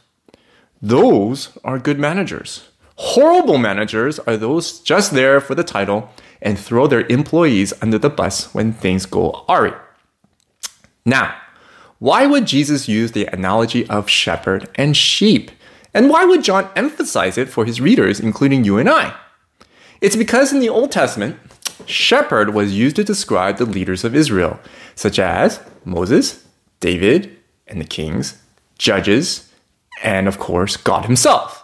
Those 0.82 1.58
are 1.64 1.80
good 1.80 1.98
managers. 1.98 2.70
Horrible 2.96 3.58
managers 3.58 4.20
are 4.20 4.38
those 4.38 4.80
just 4.80 5.14
there 5.14 5.40
for 5.40 5.56
the 5.56 5.64
title 5.64 6.10
and 6.42 6.60
throw 6.60 6.88
their 6.88 7.08
employees 7.08 7.74
under 7.82 7.98
the 7.98 8.10
bus 8.10 8.54
when 8.54 8.74
things 8.74 9.06
go 9.06 9.46
awry. 9.48 9.74
Now, 11.06 11.36
why 12.00 12.26
would 12.26 12.46
Jesus 12.46 12.90
use 12.90 13.14
the 13.14 13.28
analogy 13.28 13.88
of 13.88 14.10
shepherd 14.10 14.70
and 14.76 14.96
sheep? 14.96 15.52
And 15.94 16.10
why 16.10 16.26
would 16.26 16.44
John 16.44 16.70
emphasize 16.76 17.38
it 17.38 17.48
for 17.48 17.66
his 17.66 17.80
readers, 17.80 18.20
including 18.20 18.66
you 18.66 18.78
and 18.78 18.90
I? 18.90 19.16
It's 20.04 20.18
because 20.18 20.52
in 20.52 20.60
the 20.60 20.68
Old 20.68 20.92
Testament, 20.92 21.38
shepherd 21.86 22.54
was 22.54 22.78
used 22.78 22.98
to 22.98 23.06
describe 23.06 23.56
the 23.58 23.66
leaders 23.66 24.04
of 24.04 24.14
Israel, 24.14 24.60
such 24.96 25.18
as 25.18 25.62
Moses, 25.86 26.46
David, 26.82 27.38
and 27.68 27.80
the 27.80 27.86
kings, 27.86 28.38
judges, 28.78 29.50
and 30.04 30.28
of 30.28 30.40
course, 30.40 30.76
God 30.76 31.06
Himself. 31.06 31.64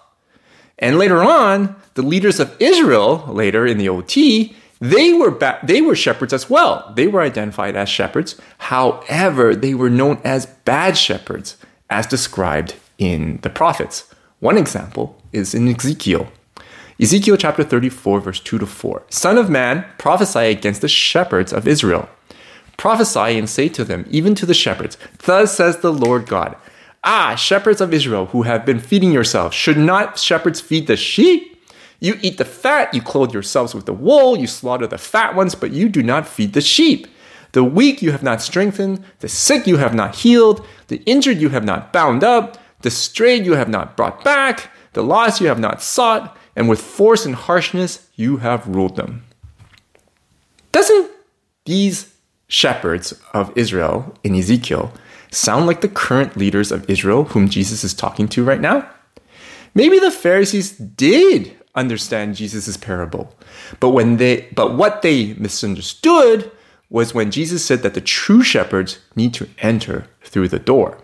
And 0.77 0.97
later 0.97 1.21
on, 1.21 1.75
the 1.95 2.01
leaders 2.01 2.39
of 2.39 2.55
Israel, 2.61 3.25
later 3.27 3.65
in 3.65 3.77
the 3.77 3.89
OT, 3.89 4.55
they 4.79 5.11
were 5.11 5.31
ba- 5.31 5.59
they 5.61 5.81
were 5.81 5.93
shepherds 5.93 6.31
as 6.31 6.49
well. 6.49 6.93
They 6.95 7.07
were 7.07 7.19
identified 7.19 7.75
as 7.75 7.89
shepherds. 7.89 8.39
However, 8.57 9.53
they 9.53 9.73
were 9.73 9.89
known 9.89 10.21
as 10.23 10.45
bad 10.63 10.97
shepherds, 10.97 11.57
as 11.89 12.07
described 12.07 12.75
in 12.97 13.39
the 13.41 13.49
prophets. 13.49 14.09
One 14.39 14.57
example 14.57 15.21
is 15.33 15.53
in 15.53 15.67
Ezekiel. 15.67 16.31
Ezekiel 17.01 17.37
chapter 17.37 17.63
34, 17.63 18.19
verse 18.19 18.39
2 18.41 18.57
to 18.57 18.65
4. 18.65 19.03
Son 19.09 19.37
of 19.37 19.49
man, 19.49 19.85
prophesy 19.97 20.39
against 20.39 20.81
the 20.81 20.89
shepherds 20.89 21.53
of 21.53 21.65
Israel. 21.65 22.09
Prophesy 22.75 23.37
and 23.39 23.49
say 23.49 23.69
to 23.69 23.85
them, 23.85 24.05
even 24.09 24.35
to 24.35 24.45
the 24.45 24.53
shepherds, 24.53 24.97
Thus 25.19 25.55
says 25.55 25.77
the 25.77 25.93
Lord 25.93 26.27
God. 26.27 26.57
Ah, 27.05 27.35
shepherds 27.35 27.79
of 27.79 27.93
Israel 27.93 28.25
who 28.27 28.41
have 28.41 28.65
been 28.65 28.81
feeding 28.81 29.13
yourselves, 29.13 29.55
should 29.55 29.77
not 29.77 30.19
shepherds 30.19 30.59
feed 30.59 30.87
the 30.87 30.97
sheep? 30.97 31.63
You 32.01 32.19
eat 32.21 32.37
the 32.37 32.43
fat, 32.43 32.93
you 32.93 33.01
clothe 33.01 33.33
yourselves 33.33 33.73
with 33.73 33.85
the 33.85 33.93
wool, 33.93 34.37
you 34.37 34.47
slaughter 34.47 34.87
the 34.87 34.97
fat 34.97 35.35
ones, 35.35 35.55
but 35.55 35.71
you 35.71 35.87
do 35.87 36.03
not 36.03 36.27
feed 36.27 36.51
the 36.51 36.59
sheep. 36.59 37.07
The 37.53 37.63
weak 37.63 38.01
you 38.01 38.11
have 38.11 38.23
not 38.23 38.41
strengthened, 38.41 39.05
the 39.19 39.29
sick 39.29 39.65
you 39.67 39.77
have 39.77 39.95
not 39.95 40.15
healed, 40.15 40.65
the 40.87 41.01
injured 41.05 41.37
you 41.37 41.49
have 41.49 41.63
not 41.63 41.93
bound 41.93 42.25
up, 42.25 42.57
the 42.81 42.91
strayed 42.91 43.45
you 43.45 43.53
have 43.53 43.69
not 43.69 43.95
brought 43.95 44.21
back, 44.21 44.69
the 44.93 45.03
lost 45.03 45.39
you 45.39 45.47
have 45.47 45.59
not 45.59 45.81
sought, 45.81 46.37
and 46.55 46.69
with 46.69 46.81
force 46.81 47.25
and 47.25 47.35
harshness 47.35 48.07
you 48.15 48.37
have 48.37 48.67
ruled 48.67 48.95
them. 48.95 49.23
Doesn't 50.71 51.11
these 51.65 52.13
shepherds 52.47 53.13
of 53.33 53.55
Israel 53.55 54.15
in 54.23 54.35
Ezekiel 54.35 54.91
sound 55.31 55.67
like 55.67 55.81
the 55.81 55.87
current 55.87 56.35
leaders 56.35 56.71
of 56.71 56.89
Israel 56.89 57.25
whom 57.25 57.49
Jesus 57.49 57.83
is 57.83 57.93
talking 57.93 58.27
to 58.29 58.43
right 58.43 58.61
now? 58.61 58.89
Maybe 59.75 59.99
the 59.99 60.11
Pharisees 60.11 60.71
did 60.71 61.55
understand 61.75 62.35
Jesus' 62.35 62.77
parable. 62.77 63.35
But 63.79 63.89
when 63.89 64.17
they 64.17 64.47
but 64.53 64.75
what 64.75 65.01
they 65.01 65.33
misunderstood 65.35 66.51
was 66.89 67.13
when 67.13 67.31
Jesus 67.31 67.63
said 67.63 67.83
that 67.83 67.93
the 67.93 68.01
true 68.01 68.41
shepherds 68.41 68.99
need 69.15 69.33
to 69.35 69.47
enter 69.59 70.07
through 70.23 70.47
the 70.47 70.59
door. 70.59 70.97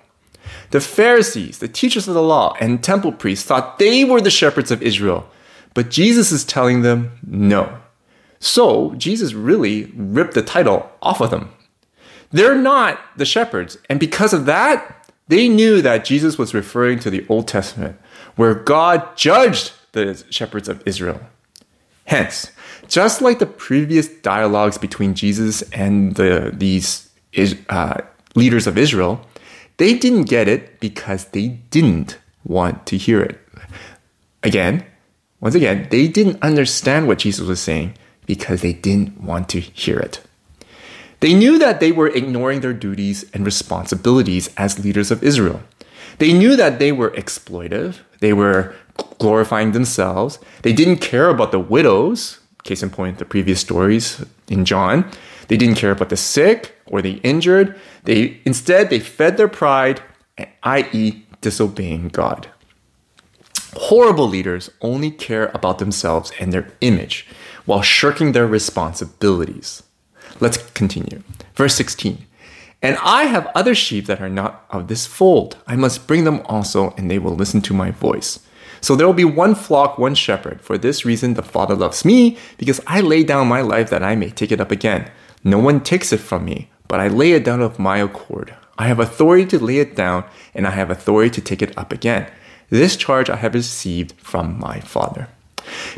The 0.71 0.81
Pharisees, 0.81 1.59
the 1.59 1.67
teachers 1.67 2.07
of 2.07 2.15
the 2.15 2.23
law, 2.23 2.55
and 2.59 2.83
temple 2.83 3.11
priests 3.11 3.45
thought 3.45 3.77
they 3.77 4.03
were 4.03 4.21
the 4.21 4.31
shepherds 4.31 4.71
of 4.71 4.81
Israel, 4.81 5.29
but 5.75 5.91
Jesus 5.91 6.31
is 6.31 6.43
telling 6.43 6.81
them 6.81 7.11
no. 7.27 7.77
So 8.39 8.95
Jesus 8.95 9.33
really 9.33 9.93
ripped 9.95 10.33
the 10.33 10.41
title 10.41 10.89
off 11.03 11.21
of 11.21 11.29
them. 11.29 11.53
They're 12.31 12.55
not 12.55 12.99
the 13.15 13.25
shepherds, 13.25 13.77
and 13.87 13.99
because 13.99 14.33
of 14.33 14.47
that, 14.47 15.11
they 15.27 15.47
knew 15.47 15.81
that 15.81 16.05
Jesus 16.05 16.37
was 16.37 16.53
referring 16.53 16.99
to 16.99 17.09
the 17.09 17.25
Old 17.29 17.47
Testament, 17.47 17.97
where 18.35 18.55
God 18.55 19.15
judged 19.15 19.73
the 19.91 20.23
shepherds 20.29 20.67
of 20.67 20.81
Israel. 20.87 21.19
Hence, 22.05 22.51
just 22.87 23.21
like 23.21 23.39
the 23.39 23.45
previous 23.45 24.07
dialogues 24.07 24.77
between 24.77 25.15
Jesus 25.15 25.63
and 25.71 26.15
the, 26.15 26.51
these 26.53 27.09
uh, 27.69 28.01
leaders 28.35 28.67
of 28.67 28.77
Israel, 28.77 29.25
they 29.77 29.97
didn't 29.97 30.23
get 30.23 30.47
it 30.47 30.79
because 30.79 31.25
they 31.25 31.47
didn't 31.71 32.17
want 32.43 32.85
to 32.85 32.97
hear 32.97 33.21
it. 33.21 33.39
Again, 34.43 34.85
once 35.45 35.53
again, 35.53 35.87
they 35.91 36.07
didn't 36.07 36.41
understand 36.41 37.07
what 37.07 37.19
Jesus 37.19 37.47
was 37.47 37.61
saying 37.61 37.93
because 38.25 38.63
they 38.63 38.73
didn't 38.73 39.21
want 39.21 39.47
to 39.49 39.59
hear 39.59 39.99
it. 39.99 40.19
They 41.19 41.35
knew 41.35 41.59
that 41.59 41.79
they 41.79 41.91
were 41.91 42.07
ignoring 42.07 42.61
their 42.61 42.73
duties 42.73 43.29
and 43.31 43.45
responsibilities 43.45 44.49
as 44.57 44.83
leaders 44.83 45.11
of 45.11 45.21
Israel. 45.21 45.61
They 46.17 46.33
knew 46.33 46.55
that 46.55 46.79
they 46.79 46.91
were 46.91 47.11
exploitive, 47.11 47.97
they 48.21 48.33
were 48.33 48.73
glorifying 49.19 49.73
themselves. 49.73 50.39
They 50.63 50.73
didn't 50.73 50.97
care 50.97 51.29
about 51.29 51.51
the 51.51 51.59
widows, 51.59 52.39
case 52.63 52.81
in 52.81 52.89
point, 52.89 53.19
the 53.19 53.25
previous 53.25 53.59
stories 53.59 54.25
in 54.49 54.65
John. 54.65 55.07
They 55.47 55.57
didn't 55.57 55.77
care 55.77 55.91
about 55.91 56.09
the 56.09 56.17
sick 56.17 56.73
or 56.87 57.03
the 57.03 57.17
injured. 57.17 57.79
They 58.05 58.41
instead 58.45 58.89
they 58.89 58.99
fed 58.99 59.37
their 59.37 59.47
pride, 59.47 60.01
i.e., 60.63 61.23
disobeying 61.41 62.07
God. 62.07 62.49
Horrible 63.75 64.27
leaders 64.27 64.69
only 64.81 65.11
care 65.11 65.51
about 65.53 65.79
themselves 65.79 66.31
and 66.39 66.51
their 66.51 66.71
image 66.81 67.27
while 67.65 67.81
shirking 67.81 68.31
their 68.31 68.47
responsibilities. 68.47 69.83
Let's 70.39 70.57
continue. 70.71 71.23
Verse 71.55 71.75
16. 71.75 72.25
And 72.81 72.97
I 73.01 73.23
have 73.23 73.51
other 73.55 73.73
sheep 73.73 74.05
that 74.05 74.21
are 74.21 74.29
not 74.29 74.65
of 74.69 74.87
this 74.87 75.05
fold. 75.05 75.57
I 75.65 75.75
must 75.75 76.07
bring 76.07 76.23
them 76.23 76.41
also, 76.45 76.93
and 76.97 77.09
they 77.09 77.19
will 77.19 77.35
listen 77.35 77.61
to 77.61 77.73
my 77.73 77.91
voice. 77.91 78.39
So 78.79 78.95
there 78.95 79.07
will 79.07 79.13
be 79.13 79.25
one 79.25 79.55
flock, 79.55 79.97
one 79.97 80.13
shepherd. 80.13 80.61
For 80.61 80.77
this 80.77 81.05
reason, 81.05 81.33
the 81.33 81.41
Father 81.41 81.75
loves 81.75 82.05
me, 82.05 82.37
because 82.57 82.79
I 82.85 83.01
lay 83.01 83.23
down 83.23 83.47
my 83.47 83.61
life 83.61 83.89
that 83.89 84.03
I 84.03 84.15
may 84.15 84.29
take 84.29 84.51
it 84.51 84.61
up 84.61 84.71
again. 84.71 85.09
No 85.43 85.57
one 85.57 85.81
takes 85.81 86.13
it 86.13 86.19
from 86.19 86.45
me, 86.45 86.69
but 86.87 86.99
I 86.99 87.07
lay 87.07 87.31
it 87.31 87.43
down 87.43 87.61
of 87.61 87.79
my 87.79 87.97
accord. 87.97 88.55
I 88.77 88.87
have 88.87 88.99
authority 88.99 89.45
to 89.47 89.63
lay 89.63 89.79
it 89.79 89.95
down, 89.95 90.25
and 90.53 90.67
I 90.67 90.71
have 90.71 90.91
authority 90.91 91.31
to 91.31 91.41
take 91.41 91.61
it 91.61 91.75
up 91.77 91.91
again. 91.91 92.29
This 92.69 92.95
charge 92.95 93.29
I 93.29 93.35
have 93.35 93.53
received 93.53 94.13
from 94.13 94.59
my 94.59 94.79
Father. 94.79 95.27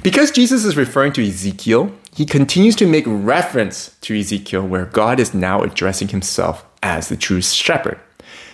Because 0.04 0.32
Jesus 0.32 0.66
is 0.66 0.78
referring 0.78 1.14
to 1.14 1.28
Ezekiel, 1.28 1.92
he 2.16 2.26
continues 2.26 2.76
to 2.78 2.88
make 2.88 3.06
reference 3.08 3.96
to 4.02 4.18
Ezekiel, 4.18 4.68
where 4.68 4.86
God 4.86 5.20
is 5.20 5.34
now 5.34 5.62
addressing 5.62 6.08
himself 6.10 6.66
as 6.82 7.10
the 7.10 7.18
true 7.18 7.42
shepherd. 7.42 8.00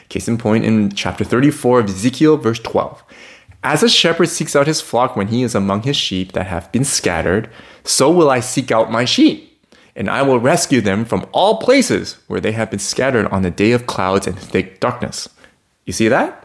Case 0.10 0.28
in 0.28 0.38
point 0.38 0.66
in 0.66 0.92
chapter 0.92 1.24
34 1.24 1.80
of 1.80 1.90
Ezekiel, 1.90 2.38
verse 2.38 2.60
12. 2.60 3.04
As 3.64 3.82
a 3.82 3.90
shepherd 3.90 4.28
seeks 4.28 4.56
out 4.56 4.68
his 4.68 4.82
flock 4.82 5.16
when 5.16 5.28
he 5.28 5.42
is 5.42 5.56
among 5.56 5.84
his 5.84 5.96
sheep 5.96 6.34
that 6.34 6.48
have 6.48 6.72
been 6.72 6.84
scattered, 6.84 7.50
so 7.86 8.12
will 8.12 8.30
I 8.30 8.42
seek 8.42 8.72
out 8.72 8.92
my 8.92 9.06
sheep, 9.06 9.66
and 9.96 10.10
I 10.10 10.22
will 10.22 10.40
rescue 10.40 10.82
them 10.82 11.06
from 11.06 11.26
all 11.32 11.58
places 11.58 12.18
where 12.28 12.42
they 12.42 12.52
have 12.52 12.70
been 12.70 12.80
scattered 12.80 13.28
on 13.28 13.42
the 13.42 13.50
day 13.50 13.72
of 13.72 13.88
clouds 13.88 14.28
and 14.28 14.38
thick 14.38 14.82
darkness. 14.82 15.30
You 15.86 15.94
see 15.94 16.10
that? 16.10 16.43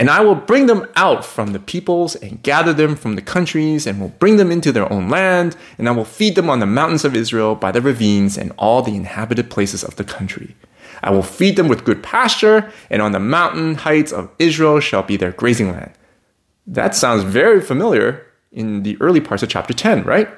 And 0.00 0.08
I 0.08 0.22
will 0.22 0.34
bring 0.34 0.64
them 0.64 0.86
out 0.96 1.26
from 1.26 1.52
the 1.52 1.60
peoples 1.60 2.16
and 2.16 2.42
gather 2.42 2.72
them 2.72 2.96
from 2.96 3.16
the 3.16 3.20
countries 3.20 3.86
and 3.86 4.00
will 4.00 4.08
bring 4.08 4.38
them 4.38 4.50
into 4.50 4.72
their 4.72 4.90
own 4.90 5.10
land, 5.10 5.58
and 5.76 5.86
I 5.86 5.90
will 5.90 6.06
feed 6.06 6.36
them 6.36 6.48
on 6.48 6.58
the 6.58 6.64
mountains 6.64 7.04
of 7.04 7.14
Israel 7.14 7.54
by 7.54 7.70
the 7.70 7.82
ravines 7.82 8.38
and 8.38 8.50
all 8.56 8.80
the 8.80 8.96
inhabited 8.96 9.50
places 9.50 9.84
of 9.84 9.96
the 9.96 10.04
country. 10.04 10.56
I 11.02 11.10
will 11.10 11.22
feed 11.22 11.56
them 11.56 11.68
with 11.68 11.84
good 11.84 12.02
pasture, 12.02 12.72
and 12.88 13.02
on 13.02 13.12
the 13.12 13.20
mountain 13.20 13.74
heights 13.74 14.10
of 14.10 14.30
Israel 14.38 14.80
shall 14.80 15.02
be 15.02 15.18
their 15.18 15.32
grazing 15.32 15.70
land. 15.70 15.92
That 16.66 16.94
sounds 16.94 17.22
very 17.22 17.60
familiar 17.60 18.26
in 18.52 18.84
the 18.84 18.96
early 19.02 19.20
parts 19.20 19.42
of 19.42 19.50
chapter 19.50 19.74
10, 19.74 20.04
right? 20.04 20.30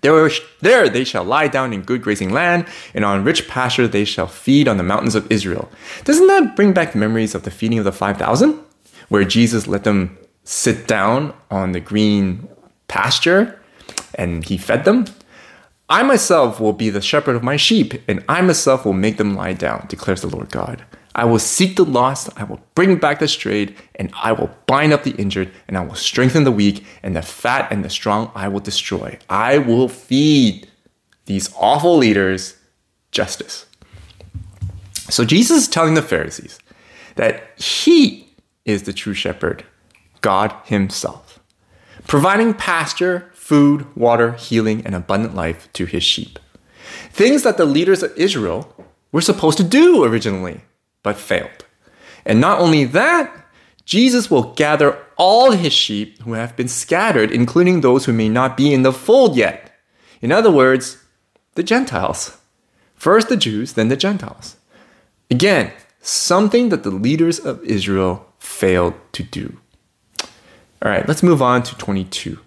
There, 0.00 0.30
there 0.60 0.88
they 0.88 1.04
shall 1.04 1.24
lie 1.24 1.48
down 1.48 1.72
in 1.72 1.82
good 1.82 2.02
grazing 2.02 2.30
land, 2.30 2.66
and 2.94 3.04
on 3.04 3.24
rich 3.24 3.48
pasture 3.48 3.88
they 3.88 4.04
shall 4.04 4.26
feed 4.26 4.68
on 4.68 4.76
the 4.76 4.82
mountains 4.82 5.14
of 5.14 5.30
Israel. 5.30 5.70
Doesn't 6.04 6.26
that 6.26 6.56
bring 6.56 6.72
back 6.72 6.94
memories 6.94 7.34
of 7.34 7.42
the 7.42 7.50
feeding 7.50 7.78
of 7.78 7.84
the 7.84 7.92
5,000? 7.92 8.58
Where 9.08 9.24
Jesus 9.24 9.66
let 9.66 9.84
them 9.84 10.16
sit 10.44 10.86
down 10.86 11.34
on 11.50 11.72
the 11.72 11.80
green 11.80 12.48
pasture 12.86 13.60
and 14.14 14.44
he 14.44 14.58
fed 14.58 14.84
them? 14.84 15.06
I 15.90 16.02
myself 16.02 16.60
will 16.60 16.74
be 16.74 16.90
the 16.90 17.00
shepherd 17.00 17.34
of 17.34 17.42
my 17.42 17.56
sheep, 17.56 17.94
and 18.06 18.22
I 18.28 18.42
myself 18.42 18.84
will 18.84 18.92
make 18.92 19.16
them 19.16 19.34
lie 19.34 19.54
down, 19.54 19.86
declares 19.88 20.20
the 20.20 20.28
Lord 20.28 20.50
God. 20.50 20.84
I 21.18 21.24
will 21.24 21.40
seek 21.40 21.74
the 21.74 21.84
lost, 21.84 22.30
I 22.36 22.44
will 22.44 22.60
bring 22.76 22.94
back 22.94 23.18
the 23.18 23.26
strayed, 23.26 23.74
and 23.96 24.12
I 24.14 24.30
will 24.30 24.50
bind 24.66 24.92
up 24.92 25.02
the 25.02 25.16
injured, 25.16 25.50
and 25.66 25.76
I 25.76 25.80
will 25.80 25.96
strengthen 25.96 26.44
the 26.44 26.52
weak, 26.52 26.84
and 27.02 27.16
the 27.16 27.22
fat 27.22 27.72
and 27.72 27.84
the 27.84 27.90
strong 27.90 28.30
I 28.36 28.46
will 28.46 28.60
destroy. 28.60 29.18
I 29.28 29.58
will 29.58 29.88
feed 29.88 30.68
these 31.26 31.52
awful 31.58 31.96
leaders 31.96 32.56
justice. 33.10 33.66
So 35.10 35.24
Jesus 35.24 35.62
is 35.62 35.68
telling 35.68 35.94
the 35.94 36.02
Pharisees 36.02 36.60
that 37.16 37.50
he 37.56 38.28
is 38.64 38.84
the 38.84 38.92
true 38.92 39.14
shepherd, 39.14 39.64
God 40.20 40.54
Himself, 40.66 41.40
providing 42.06 42.54
pasture, 42.54 43.28
food, 43.34 43.84
water, 43.96 44.34
healing, 44.34 44.86
and 44.86 44.94
abundant 44.94 45.34
life 45.34 45.68
to 45.72 45.84
His 45.84 46.04
sheep. 46.04 46.38
Things 47.10 47.42
that 47.42 47.56
the 47.56 47.64
leaders 47.64 48.04
of 48.04 48.16
Israel 48.16 48.72
were 49.10 49.20
supposed 49.20 49.58
to 49.58 49.64
do 49.64 50.04
originally 50.04 50.60
but 51.02 51.16
failed. 51.16 51.64
And 52.24 52.40
not 52.40 52.60
only 52.60 52.84
that, 52.84 53.46
Jesus 53.84 54.30
will 54.30 54.52
gather 54.54 54.98
all 55.16 55.52
his 55.52 55.72
sheep 55.72 56.20
who 56.22 56.34
have 56.34 56.56
been 56.56 56.68
scattered, 56.68 57.30
including 57.30 57.80
those 57.80 58.04
who 58.04 58.12
may 58.12 58.28
not 58.28 58.56
be 58.56 58.72
in 58.72 58.82
the 58.82 58.92
fold 58.92 59.36
yet. 59.36 59.72
In 60.20 60.30
other 60.30 60.50
words, 60.50 61.02
the 61.54 61.62
Gentiles. 61.62 62.36
First 62.94 63.28
the 63.28 63.36
Jews, 63.36 63.72
then 63.72 63.88
the 63.88 63.96
Gentiles. 63.96 64.56
Again, 65.30 65.72
something 66.00 66.68
that 66.68 66.82
the 66.82 66.90
leaders 66.90 67.38
of 67.38 67.64
Israel 67.64 68.26
failed 68.38 68.94
to 69.12 69.22
do. 69.22 69.58
All 70.82 70.90
right, 70.90 71.08
let's 71.08 71.22
move 71.22 71.42
on 71.42 71.62
to 71.64 71.76
22. 71.76 72.38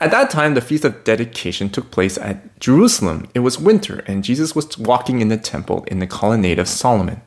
At 0.00 0.12
that 0.12 0.30
time, 0.30 0.54
the 0.54 0.60
Feast 0.60 0.84
of 0.84 1.02
Dedication 1.02 1.70
took 1.70 1.90
place 1.90 2.16
at 2.18 2.60
Jerusalem. 2.60 3.28
It 3.34 3.40
was 3.40 3.58
winter, 3.58 4.04
and 4.06 4.22
Jesus 4.22 4.54
was 4.54 4.78
walking 4.78 5.20
in 5.20 5.28
the 5.28 5.36
temple 5.36 5.84
in 5.84 5.98
the 5.98 6.06
colonnade 6.06 6.60
of 6.60 6.68
Solomon. 6.68 7.20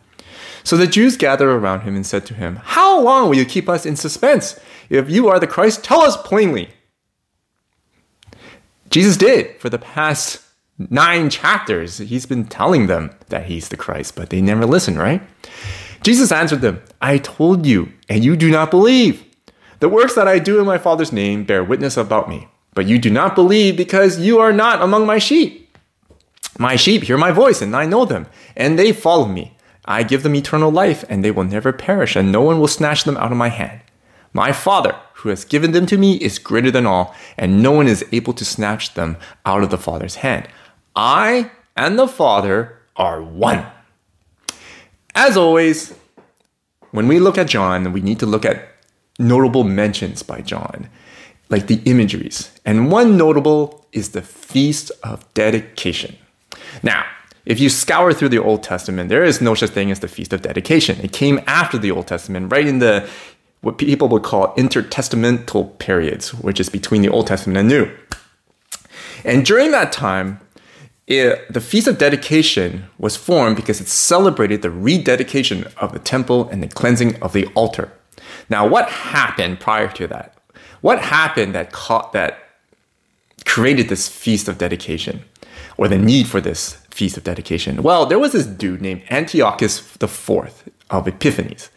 So 0.63 0.78
the 0.78 0.88
Jews 0.88 1.17
gathered 1.17 1.50
around 1.50 1.82
him 1.82 1.95
and 1.95 2.06
said 2.06 2.26
to 2.28 2.34
him, 2.34 2.58
How 2.58 3.00
long 3.00 3.30
will 3.30 3.38
you 3.38 3.45
keep 3.45 3.67
us 3.67 3.86
in 3.86 3.95
suspense? 3.95 4.60
If 4.89 5.10
you 5.10 5.28
are 5.28 5.39
the 5.39 5.47
Christ, 5.47 5.84
tell 5.84 6.02
us 6.02 6.17
plainly. 6.17 6.69
Jesus 8.89 9.17
did 9.17 9.60
for 9.60 9.69
the 9.69 9.80
past 9.80 10.41
nine 10.78 11.30
chapters. 11.30 11.97
He's 11.97 12.26
been 12.26 12.45
telling 12.45 12.88
them 12.88 13.12
that 13.30 13.45
he's 13.45 13.69
the 13.69 13.78
Christ, 13.78 14.15
but 14.15 14.30
they 14.30 14.41
never 14.41 14.65
listen, 14.65 14.97
right? 14.97 15.21
Jesus 16.04 16.32
answered 16.32 16.62
them, 16.62 16.82
I 17.02 17.17
told 17.19 17.65
you, 17.65 17.93
and 18.10 18.24
you 18.24 18.36
do 18.36 18.50
not 18.50 18.71
believe. 18.71 19.24
The 19.80 19.89
works 19.89 20.15
that 20.15 20.28
I 20.28 20.39
do 20.39 20.60
in 20.60 20.65
my 20.65 20.78
Father's 20.78 21.12
name 21.12 21.43
bear 21.43 21.63
witness 21.63 21.97
about 21.97 22.30
me, 22.30 22.47
but 22.74 22.86
you 22.86 23.00
do 23.00 23.10
not 23.10 23.36
believe 23.36 23.78
because 23.78 24.19
you 24.19 24.39
are 24.39 24.54
not 24.54 24.82
among 24.82 25.06
my 25.06 25.19
sheep. 25.19 25.76
My 26.60 26.76
sheep 26.76 27.04
hear 27.04 27.17
my 27.17 27.32
voice, 27.32 27.62
and 27.62 27.76
I 27.76 27.86
know 27.86 28.06
them, 28.06 28.28
and 28.56 28.78
they 28.78 28.91
follow 28.91 29.26
me. 29.26 29.58
I 29.86 30.04
give 30.04 30.24
them 30.24 30.36
eternal 30.36 30.72
life, 30.72 31.04
and 31.10 31.24
they 31.24 31.32
will 31.32 31.44
never 31.44 31.74
perish, 31.74 32.15
and 32.15 32.32
no 32.32 32.41
one 32.41 32.60
will 32.60 32.67
snatch 32.67 33.04
them 33.04 33.17
out 33.17 33.32
of 33.32 33.38
my 33.38 33.50
hand. 33.50 33.82
My 34.34 34.52
Father, 34.52 34.96
who 35.15 35.30
has 35.30 35.44
given 35.44 35.72
them 35.72 35.86
to 35.88 35.98
me, 35.98 36.15
is 36.15 36.39
greater 36.39 36.72
than 36.72 36.86
all, 36.86 37.15
and 37.38 37.62
no 37.62 37.72
one 37.72 37.88
is 37.88 38.06
able 38.12 38.34
to 38.34 38.46
snatch 38.46 38.94
them 38.94 39.17
out 39.46 39.63
of 39.63 39.70
the 39.70 39.78
Father's 39.78 40.15
hand. 40.15 40.48
I 40.96 41.52
and 41.76 41.98
the 41.98 42.08
Father 42.08 42.78
are 42.96 43.22
one. 43.22 43.65
As 45.15 45.36
always, 45.36 45.94
when 46.91 47.08
we 47.08 47.20
look 47.20 47.38
at 47.38 47.48
John, 47.48 47.91
we 47.91 48.02
need 48.02 48.20
to 48.20 48.26
look 48.26 48.46
at 48.46 48.70
notable 49.20 49.63
mentions 49.63 50.24
by 50.24 50.41
John, 50.41 50.89
like 51.50 51.67
the 51.67 51.82
imageries. 51.86 52.52
And 52.65 52.91
one 52.91 53.17
notable 53.17 53.86
is 53.91 54.10
the 54.10 54.22
Feast 54.22 54.91
of 55.04 55.32
Dedication. 55.34 56.15
Now, 56.84 57.06
if 57.52 57.60
you 57.60 57.68
scour 57.68 58.14
through 58.14 58.30
the 58.30 58.40
Old 58.40 58.64
Testament, 58.64 59.10
there 59.10 59.26
is 59.26 59.42
no 59.42 59.56
such 59.56 59.72
thing 59.72 59.92
as 59.92 60.00
the 60.00 60.08
Feast 60.08 60.32
of 60.32 60.42
Dedication. 60.42 60.98
It 61.02 61.12
came 61.12 61.42
after 61.48 61.78
the 61.78 61.92
Old 61.92 62.08
Testament, 62.08 62.50
right 62.50 62.66
in 62.66 62.80
the 62.80 63.10
what 63.60 63.78
people 63.78 64.08
would 64.08 64.24
call 64.24 64.56
intertestamental 64.56 65.78
periods, 65.78 66.34
which 66.34 66.62
is 66.62 66.70
between 66.70 67.02
the 67.02 67.10
Old 67.10 67.28
Testament 67.28 67.58
and 67.58 67.68
New. 67.68 67.92
And 69.26 69.46
during 69.46 69.72
that 69.72 69.92
time, 69.92 70.40
it, 71.08 71.52
the 71.52 71.60
Feast 71.60 71.88
of 71.88 71.98
Dedication 71.98 72.86
was 72.98 73.18
formed 73.18 73.58
because 73.58 73.82
it 73.82 73.90
celebrated 73.90 74.62
the 74.62 74.72
rededication 74.72 75.68
of 75.76 75.92
the 75.92 76.00
temple 76.00 76.48
and 76.50 76.64
the 76.64 76.70
cleansing 76.70 77.22
of 77.22 77.34
the 77.34 77.48
altar. 77.48 77.92
Now, 78.50 78.66
what 78.66 78.88
happened 78.90 79.60
prior 79.60 79.90
to 79.90 80.08
that? 80.08 80.38
What 80.80 81.00
happened 81.00 81.54
that 81.54 81.74
caught, 81.74 82.14
that 82.14 82.40
created 83.44 83.90
this 83.90 84.08
Feast 84.08 84.48
of 84.48 84.58
Dedication, 84.58 85.26
or 85.78 85.88
the 85.88 85.98
need 85.98 86.28
for 86.28 86.42
this 86.42 86.76
Feast 86.90 87.18
of 87.18 87.24
Dedication? 87.24 87.84
Well, 87.84 88.06
there 88.06 88.20
was 88.20 88.34
this 88.34 88.46
dude 88.46 88.82
named 88.82 89.04
Antiochus 89.10 89.80
IV 90.02 90.72
of 90.90 91.08
Epiphanes, 91.08 91.70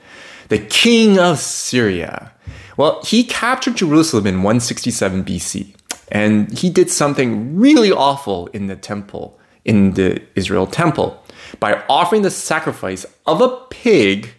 the 0.49 0.59
king 0.59 1.19
of 1.19 1.39
Syria. 1.39 2.33
Well, 2.77 3.03
he 3.05 3.25
captured 3.25 3.77
Jerusalem 3.77 4.27
in 4.27 4.37
167 4.43 5.25
BC, 5.25 5.75
and 6.11 6.57
he 6.57 6.71
did 6.71 6.91
something 6.91 7.57
really 7.57 7.93
awful 7.93 8.49
in 8.49 8.67
the 8.67 8.77
temple, 8.77 9.39
in 9.65 9.93
the 9.93 10.23
Israel 10.35 10.67
temple, 10.67 11.23
by 11.61 11.83
offering 11.89 12.23
the 12.23 12.31
sacrifice 12.31 13.07
of 13.27 13.41
a 13.41 13.57
pig 13.71 14.35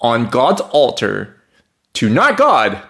on 0.00 0.28
God's 0.28 0.60
altar 0.60 1.40
to 1.94 2.08
not 2.08 2.36
God, 2.36 2.80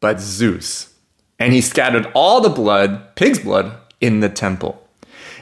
but 0.00 0.20
Zeus. 0.20 0.94
And 1.38 1.52
he 1.52 1.60
scattered 1.60 2.10
all 2.14 2.40
the 2.40 2.48
blood, 2.48 3.14
pig's 3.14 3.38
blood, 3.38 3.72
in 4.00 4.20
the 4.20 4.28
temple. 4.28 4.87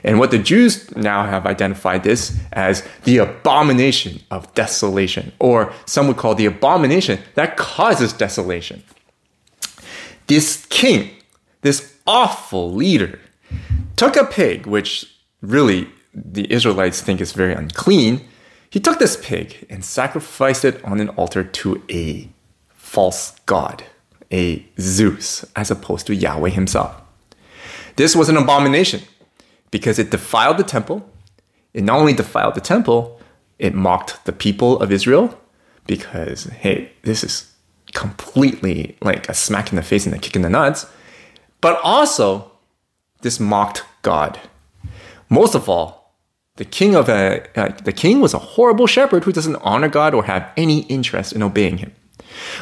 And 0.05 0.19
what 0.19 0.31
the 0.31 0.39
Jews 0.39 0.95
now 0.97 1.25
have 1.25 1.47
identified 1.47 2.03
this 2.03 2.37
as 2.53 2.87
the 3.05 3.19
abomination 3.19 4.21
of 4.31 4.53
desolation, 4.55 5.33
or 5.39 5.73
some 5.85 6.07
would 6.09 6.17
call 6.17 6.35
the 6.35 6.47
abomination 6.47 7.19
that 7.35 7.57
causes 7.57 8.13
desolation. 8.13 8.83
This 10.27 10.67
king, 10.67 11.11
this 11.63 11.95
awful 12.07 12.73
leader, 12.73 13.19
took 13.97 14.17
a 14.17 14.25
pig, 14.25 14.67
which 14.67 15.07
really 15.41 15.89
the 16.15 16.51
Israelites 16.53 17.01
think 17.01 17.21
is 17.21 17.33
very 17.33 17.53
unclean. 17.53 18.27
He 18.71 18.81
took 18.81 18.99
this 18.99 19.17
pig 19.23 19.67
and 19.71 19.85
sacrificed 19.85 20.65
it 20.65 20.85
on 20.85 21.01
an 21.01 21.11
altar 21.11 21.45
to 21.45 21.83
a 21.91 22.29
false 22.69 23.33
god, 23.47 23.85
a 24.33 24.67
Zeus, 24.81 25.45
as 25.55 25.71
opposed 25.71 26.07
to 26.07 26.15
Yahweh 26.15 26.51
himself. 26.51 27.01
This 27.97 28.15
was 28.15 28.29
an 28.29 28.37
abomination 28.37 29.03
because 29.77 29.99
it 29.99 30.11
defiled 30.11 30.57
the 30.57 30.65
temple 30.65 30.99
It 31.75 31.85
not 31.85 31.99
only 31.99 32.15
defiled 32.15 32.55
the 32.55 32.63
temple, 32.63 33.21
it 33.59 33.75
mocked 33.75 34.25
the 34.25 34.33
people 34.33 34.81
of 34.81 34.91
Israel 34.91 35.39
because, 35.87 36.45
hey, 36.45 36.93
this 37.03 37.23
is 37.23 37.53
completely 37.93 38.97
like 39.03 39.29
a 39.29 39.35
smack 39.35 39.67
in 39.71 39.77
the 39.77 39.83
face 39.83 40.07
and 40.07 40.15
a 40.15 40.19
kick 40.19 40.35
in 40.35 40.41
the 40.41 40.49
nuts. 40.49 40.87
But 41.61 41.79
also, 41.83 42.51
this 43.21 43.39
mocked 43.39 43.85
God. 44.01 44.41
Most 45.29 45.55
of 45.55 45.69
all, 45.69 46.15
the 46.57 46.65
king 46.65 46.95
of 46.95 47.11
a 47.11 47.45
uh, 47.61 47.69
the 47.85 47.93
king 47.93 48.23
was 48.23 48.33
a 48.33 48.47
horrible 48.55 48.87
shepherd 48.87 49.25
who 49.25 49.33
doesn't 49.33 49.57
honor 49.57 49.91
God 49.91 50.15
or 50.15 50.25
have 50.25 50.51
any 50.57 50.79
interest 50.97 51.35
in 51.35 51.43
obeying 51.43 51.77
him. 51.77 51.93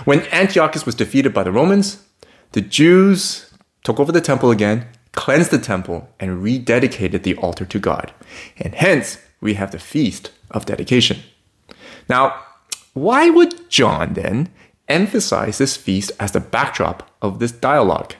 When 0.05 0.27
Antiochus 0.33 0.85
was 0.85 0.96
defeated 0.96 1.33
by 1.33 1.44
the 1.44 1.53
Romans, 1.53 1.87
the 2.57 2.61
Jews 2.61 3.55
took 3.85 4.00
over 4.00 4.11
the 4.11 4.27
temple 4.31 4.50
again, 4.50 4.79
cleansed 5.14 5.50
the 5.50 5.59
temple, 5.59 6.09
and 6.18 6.42
rededicated 6.42 7.22
the 7.22 7.37
altar 7.37 7.64
to 7.64 7.79
God. 7.79 8.12
And 8.59 8.74
hence, 8.74 9.18
we 9.40 9.55
have 9.55 9.70
the 9.70 9.79
feast 9.79 10.31
of 10.50 10.66
dedication. 10.66 11.18
Now, 12.09 12.42
why 12.92 13.31
would 13.31 13.70
John 13.70 14.14
then 14.14 14.50
emphasize 14.88 15.59
this 15.59 15.77
feast 15.77 16.12
as 16.20 16.33
the 16.33 16.40
backdrop 16.40 17.11
of 17.20 17.38
this 17.38 17.53
dialogue? 17.53 18.14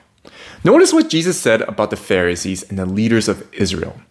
Notice 0.63 0.93
what 0.93 1.09
Jesus 1.09 1.39
said 1.39 1.61
about 1.61 1.89
the 1.89 1.95
Pharisees 1.95 2.63
and 2.63 2.79
the 2.79 2.85
leaders 2.85 3.27
of 3.27 3.47
Israel. 3.53 4.01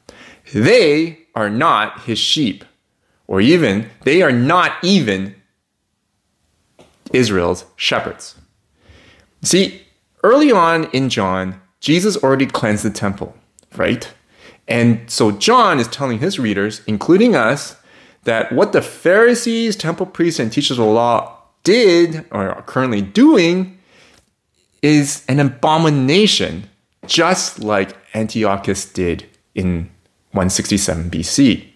They 0.53 1.19
are 1.35 1.51
not 1.51 2.03
his 2.03 2.19
sheep, 2.19 2.65
or 3.27 3.41
even, 3.41 3.91
they 4.05 4.23
are 4.23 4.33
not 4.33 4.73
even 4.83 5.35
Israel's 7.13 7.65
shepherds. 7.77 8.37
See, 9.43 9.83
early 10.23 10.53
on 10.53 10.85
in 10.93 11.09
John, 11.09 11.61
Jesus 11.85 12.17
already 12.17 12.47
cleansed 12.47 12.83
the 12.83 12.89
temple, 12.89 13.37
right? 13.77 14.11
And 14.67 15.03
so 15.11 15.31
John 15.33 15.79
is 15.79 15.87
telling 15.87 16.19
his 16.19 16.39
readers, 16.39 16.81
including 16.87 17.37
us, 17.37 17.77
that 18.23 18.51
what 18.53 18.73
the 18.73 18.81
Pharisees, 18.81 19.77
temple 19.77 20.07
priests, 20.07 20.41
and 20.41 20.51
teachers 20.51 20.79
of 20.79 20.87
the 20.87 20.91
law 20.91 21.37
did 21.63 22.25
or 22.31 22.49
are 22.49 22.63
currently 22.63 23.03
doing 23.03 23.79
is 24.81 25.27
an 25.29 25.39
abomination, 25.39 26.71
just 27.07 27.59
like 27.59 27.95
Antiochus 28.15 28.87
did 28.91 29.27
in 29.55 29.91
167 30.33 31.11
BC. 31.11 31.67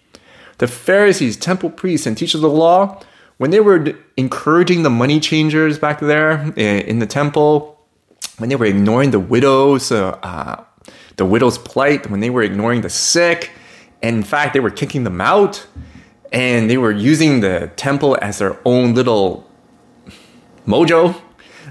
The 0.57 0.67
Pharisees, 0.67 1.37
temple 1.37 1.69
priests, 1.69 2.07
and 2.07 2.17
teachers 2.17 2.43
of 2.43 2.49
the 2.49 2.57
law, 2.57 2.99
when 3.37 3.51
they 3.51 3.59
were 3.59 3.93
encouraging 4.17 4.81
the 4.81 4.89
money 4.89 5.19
changers 5.19 5.77
back 5.77 5.99
there 5.99 6.51
eh, 6.57 6.79
in 6.79 6.97
the 6.97 7.05
temple, 7.05 7.78
when 8.39 8.49
they 8.49 8.55
were 8.55 8.65
ignoring 8.65 9.11
the 9.11 9.19
widows, 9.19 9.91
uh, 9.91 10.17
uh, 10.23 10.63
the 11.17 11.25
widow's 11.25 11.57
plight, 11.57 12.09
when 12.09 12.19
they 12.19 12.29
were 12.29 12.41
ignoring 12.41 12.81
the 12.81 12.89
sick, 12.89 13.51
and 14.01 14.15
in 14.17 14.23
fact, 14.23 14.53
they 14.53 14.59
were 14.59 14.71
kicking 14.71 15.03
them 15.03 15.21
out, 15.21 15.67
and 16.31 16.69
they 16.69 16.77
were 16.77 16.91
using 16.91 17.41
the 17.41 17.71
temple 17.75 18.17
as 18.21 18.39
their 18.39 18.57
own 18.65 18.93
little 18.93 19.49
mojo 20.65 21.19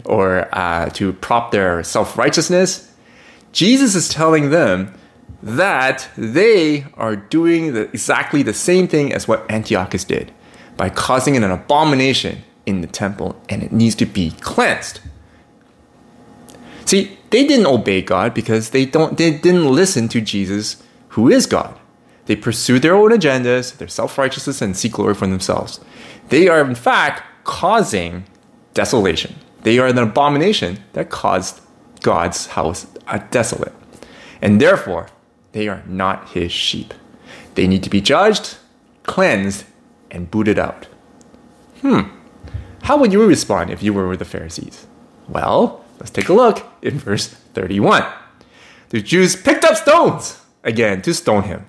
or 0.04 0.48
uh, 0.52 0.88
to 0.90 1.12
prop 1.14 1.50
their 1.50 1.82
self 1.82 2.18
righteousness. 2.18 2.92
Jesus 3.52 3.94
is 3.94 4.08
telling 4.08 4.50
them 4.50 4.94
that 5.42 6.08
they 6.16 6.84
are 6.94 7.16
doing 7.16 7.72
the, 7.72 7.82
exactly 7.82 8.42
the 8.42 8.52
same 8.52 8.88
thing 8.88 9.12
as 9.12 9.28
what 9.28 9.50
Antiochus 9.50 10.04
did 10.04 10.32
by 10.76 10.90
causing 10.90 11.36
an 11.36 11.44
abomination 11.44 12.42
in 12.66 12.80
the 12.80 12.86
temple 12.86 13.40
and 13.48 13.62
it 13.62 13.72
needs 13.72 13.94
to 13.96 14.06
be 14.06 14.32
cleansed. 14.40 15.00
See, 16.88 17.18
they 17.28 17.46
didn't 17.46 17.66
obey 17.66 18.00
God 18.00 18.32
because 18.32 18.70
they 18.70 18.86
don't 18.86 19.18
they 19.18 19.30
didn't 19.30 19.70
listen 19.70 20.08
to 20.08 20.22
Jesus 20.22 20.82
who 21.08 21.28
is 21.28 21.44
God. 21.44 21.78
They 22.24 22.34
pursue 22.34 22.78
their 22.78 22.94
own 22.94 23.10
agendas, 23.10 23.76
their 23.76 23.88
self-righteousness 23.88 24.62
and 24.62 24.74
seek 24.74 24.92
glory 24.92 25.12
for 25.12 25.26
themselves. 25.26 25.80
They 26.30 26.48
are 26.48 26.62
in 26.62 26.74
fact 26.74 27.24
causing 27.44 28.24
desolation. 28.72 29.34
They 29.64 29.78
are 29.78 29.86
an 29.86 29.98
abomination 29.98 30.82
that 30.94 31.10
caused 31.10 31.60
God's 32.00 32.46
house 32.46 32.86
desolate. 33.30 33.74
And 34.40 34.58
therefore, 34.58 35.08
they 35.52 35.68
are 35.68 35.82
not 35.86 36.30
his 36.30 36.52
sheep. 36.52 36.94
They 37.54 37.66
need 37.66 37.82
to 37.82 37.90
be 37.90 38.00
judged, 38.00 38.56
cleansed, 39.02 39.66
and 40.10 40.30
booted 40.30 40.58
out. 40.58 40.86
Hmm. 41.82 42.00
How 42.84 42.96
would 42.96 43.12
you 43.12 43.26
respond 43.26 43.68
if 43.68 43.82
you 43.82 43.92
were 43.92 44.08
with 44.08 44.20
the 44.20 44.24
Pharisees? 44.24 44.86
Well, 45.28 45.84
let's 45.98 46.10
take 46.10 46.28
a 46.28 46.32
look 46.32 46.66
in 46.82 46.98
verse 46.98 47.28
31. 47.28 48.04
The 48.90 49.02
Jews 49.02 49.36
picked 49.36 49.64
up 49.64 49.76
stones 49.76 50.40
again 50.64 51.02
to 51.02 51.14
stone 51.14 51.44
him. 51.44 51.66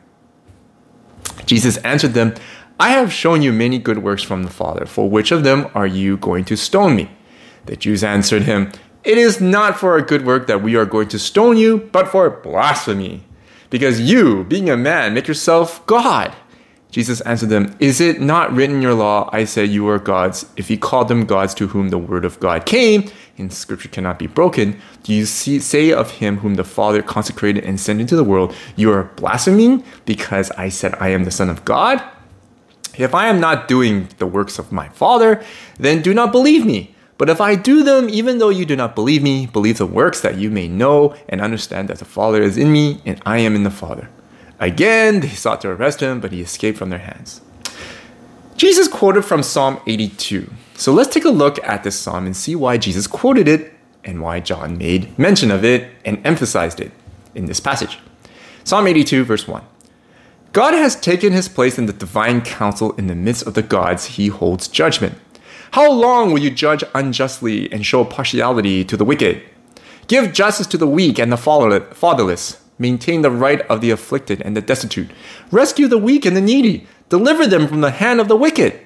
Jesus 1.46 1.78
answered 1.78 2.13
them, 2.13 2.36
I 2.80 2.89
have 2.92 3.12
shown 3.12 3.42
you 3.42 3.52
many 3.52 3.78
good 3.78 4.00
works 4.00 4.24
from 4.24 4.44
the 4.44 4.50
Father. 4.50 4.86
For 4.86 5.10
which 5.10 5.32
of 5.32 5.44
them 5.44 5.68
are 5.74 5.88
you 5.88 6.15
going 6.18 6.46
to 6.46 6.56
stone 6.56 6.96
me? 6.96 7.12
The 7.65 7.76
Jews 7.76 8.04
answered 8.04 8.44
him, 8.44 8.72
It 9.04 9.18
is 9.18 9.42
not 9.42 9.78
for 9.78 9.98
a 9.98 10.02
good 10.02 10.26
work 10.26 10.48
that 10.48 10.63
we 10.63 10.76
are 10.76 10.86
going 10.86 11.10
to 11.10 11.20
stone 11.20 11.58
you, 11.58 11.89
but 11.92 12.08
for 12.08 12.30
blasphemy 12.30 13.24
because 13.70 14.02
you, 14.02 14.44
being 14.46 14.70
a 14.70 14.78
man, 14.78 15.13
make 15.13 15.28
yourself 15.28 15.86
God. 15.86 16.36
Jesus 16.91 17.21
answered 17.21 17.49
them, 17.49 17.75
Is 17.80 18.02
it 18.02 18.19
not 18.19 18.52
written 18.52 18.78
in 18.78 18.82
your 18.82 18.95
law, 18.95 19.30
I 19.32 19.45
said 19.45 19.69
you 19.69 19.88
are 19.89 19.99
gods? 19.99 20.45
If 20.58 20.69
he 20.69 20.78
called 20.78 21.08
them 21.08 21.25
gods 21.25 21.54
to 21.56 21.67
whom 21.67 21.89
the 21.89 21.99
word 21.99 22.25
of 22.25 22.39
God 22.39 22.65
came, 22.65 23.12
and 23.38 23.54
scripture 23.54 23.89
cannot 23.89 24.17
be 24.17 24.25
broken, 24.25 24.80
do 25.04 25.13
you 25.13 25.25
see, 25.25 25.60
say 25.60 25.91
of 25.91 26.12
him 26.12 26.38
whom 26.38 26.56
the 26.56 26.63
Father 26.63 27.04
consecrated 27.04 27.63
and 27.63 27.80
sent 27.80 28.02
into 28.02 28.15
the 28.15 28.23
world, 28.23 28.56
You 28.75 28.91
are 28.91 29.04
blaspheming 29.04 29.84
because 30.06 30.49
I 30.52 30.69
said 30.69 30.95
I 30.99 31.10
am 31.10 31.25
the 31.25 31.32
Son 31.32 31.49
of 31.49 31.63
God? 31.63 32.02
If 32.97 33.13
I 33.13 33.28
am 33.28 33.39
not 33.39 33.67
doing 33.67 34.10
the 34.17 34.28
works 34.28 34.58
of 34.58 34.71
my 34.71 34.89
Father, 34.89 35.43
then 35.78 36.02
do 36.02 36.13
not 36.13 36.32
believe 36.32 36.65
me. 36.65 36.95
But 37.19 37.30
if 37.30 37.39
I 37.39 37.56
do 37.56 37.84
them, 37.84 38.10
even 38.10 38.39
though 38.39 38.49
you 38.49 38.65
do 38.65 38.75
not 38.75 38.95
believe 38.95 39.21
me, 39.21 39.45
believe 39.45 39.78
the 39.78 39.86
works 39.86 40.21
that 40.21 40.38
you 40.38 40.49
may 40.49 40.67
know 40.67 41.15
and 41.28 41.39
understand 41.39 41.88
that 41.89 41.99
the 41.99 42.06
Father 42.06 42.41
is 42.41 42.58
in 42.58 42.71
me 42.71 43.02
and 43.06 43.21
I 43.25 43.39
am 43.39 43.56
in 43.56 43.63
the 43.63 43.69
Father. 43.69 44.10
Again, 44.60 45.22
they 45.22 45.30
sought 45.30 45.62
to 45.62 45.69
arrest 45.69 46.02
him, 46.02 46.19
but 46.19 46.32
he 46.32 46.41
escaped 46.41 46.78
from 46.78 46.89
their 46.89 47.00
hands. 47.00 47.41
Jesus 48.58 48.88
quoted 48.89 49.24
from 49.24 49.41
Psalm 49.41 49.80
82. 49.88 50.52
So 50.76 50.91
let's 50.91 51.13
take 51.13 51.26
a 51.26 51.30
look 51.30 51.63
at 51.63 51.84
this 51.84 51.98
psalm 51.98 52.26
and 52.26 52.36
see 52.36 52.56
why 52.56 52.78
Jesus 52.78 53.08
quoted 53.08 53.48
it 53.48 53.74
and 54.04 54.22
why 54.22 54.39
John 54.39 54.78
made 54.78 55.17
mention 55.17 55.50
of 55.52 55.63
it 55.63 55.89
and 56.04 56.26
emphasized 56.26 56.80
it 56.80 56.91
in 57.36 57.45
this 57.45 57.60
passage. 57.60 58.00
Psalm 58.63 58.88
82, 58.88 59.24
verse 59.24 59.48
1. 59.48 59.63
God 60.52 60.74
has 60.74 61.00
taken 61.00 61.32
his 61.32 61.48
place 61.48 61.78
in 61.78 61.86
the 61.86 61.93
divine 61.93 62.41
council 62.41 62.91
in 62.93 63.08
the 63.08 63.15
midst 63.15 63.45
of 63.45 63.54
the 63.54 63.62
gods, 63.62 64.06
he 64.06 64.28
holds 64.28 64.67
judgment. 64.67 65.15
How 65.72 65.91
long 65.91 66.32
will 66.32 66.39
you 66.39 66.50
judge 66.50 66.84
unjustly 66.95 67.72
and 67.72 67.86
show 67.86 68.04
partiality 68.04 68.84
to 68.84 68.98
the 68.98 69.06
wicked? 69.06 69.43
Give 70.08 70.34
justice 70.34 70.67
to 70.67 70.78
the 70.78 70.88
weak 70.88 71.19
and 71.19 71.32
the 71.32 71.38
fatherless. 71.38 72.58
Maintain 72.80 73.22
the 73.22 73.30
right 73.30 73.62
of 73.62 73.82
the 73.82 73.92
afflicted 73.92 74.42
and 74.42 74.58
the 74.58 74.62
destitute. 74.62 75.12
Rescue 75.52 75.88
the 75.88 75.98
weak 75.98 76.26
and 76.26 76.36
the 76.36 76.42
needy. 76.42 76.88
Deliver 77.10 77.46
them 77.46 77.68
from 77.68 77.82
the 77.82 77.92
hand 77.92 78.20
of 78.20 78.28
the 78.28 78.38
wicked. 78.38 78.80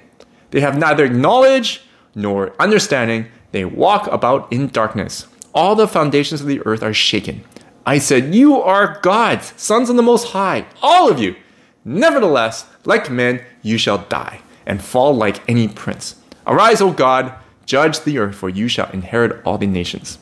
They 0.50 0.60
have 0.60 0.76
neither 0.76 1.08
knowledge 1.08 1.82
nor 2.14 2.52
understanding. 2.60 3.26
They 3.52 3.64
walk 3.64 4.08
about 4.08 4.52
in 4.52 4.68
darkness. 4.68 5.28
All 5.54 5.76
the 5.76 5.88
foundations 5.88 6.40
of 6.40 6.48
the 6.48 6.60
earth 6.66 6.82
are 6.82 6.92
shaken. 6.92 7.44
I 7.86 7.98
said, 7.98 8.34
You 8.34 8.60
are 8.60 8.98
gods, 9.02 9.52
sons 9.56 9.88
of 9.88 9.96
the 9.96 10.02
Most 10.02 10.28
High, 10.28 10.66
all 10.82 11.10
of 11.10 11.18
you. 11.18 11.36
Nevertheless, 11.84 12.66
like 12.84 13.10
men, 13.10 13.42
you 13.62 13.78
shall 13.78 13.98
die 13.98 14.40
and 14.66 14.82
fall 14.82 15.14
like 15.14 15.48
any 15.48 15.68
prince. 15.68 16.16
Arise, 16.46 16.80
O 16.80 16.92
God, 16.92 17.32
judge 17.66 18.00
the 18.00 18.18
earth, 18.18 18.34
for 18.34 18.48
you 18.48 18.68
shall 18.68 18.90
inherit 18.90 19.44
all 19.44 19.58
the 19.58 19.66
nations. 19.66 20.18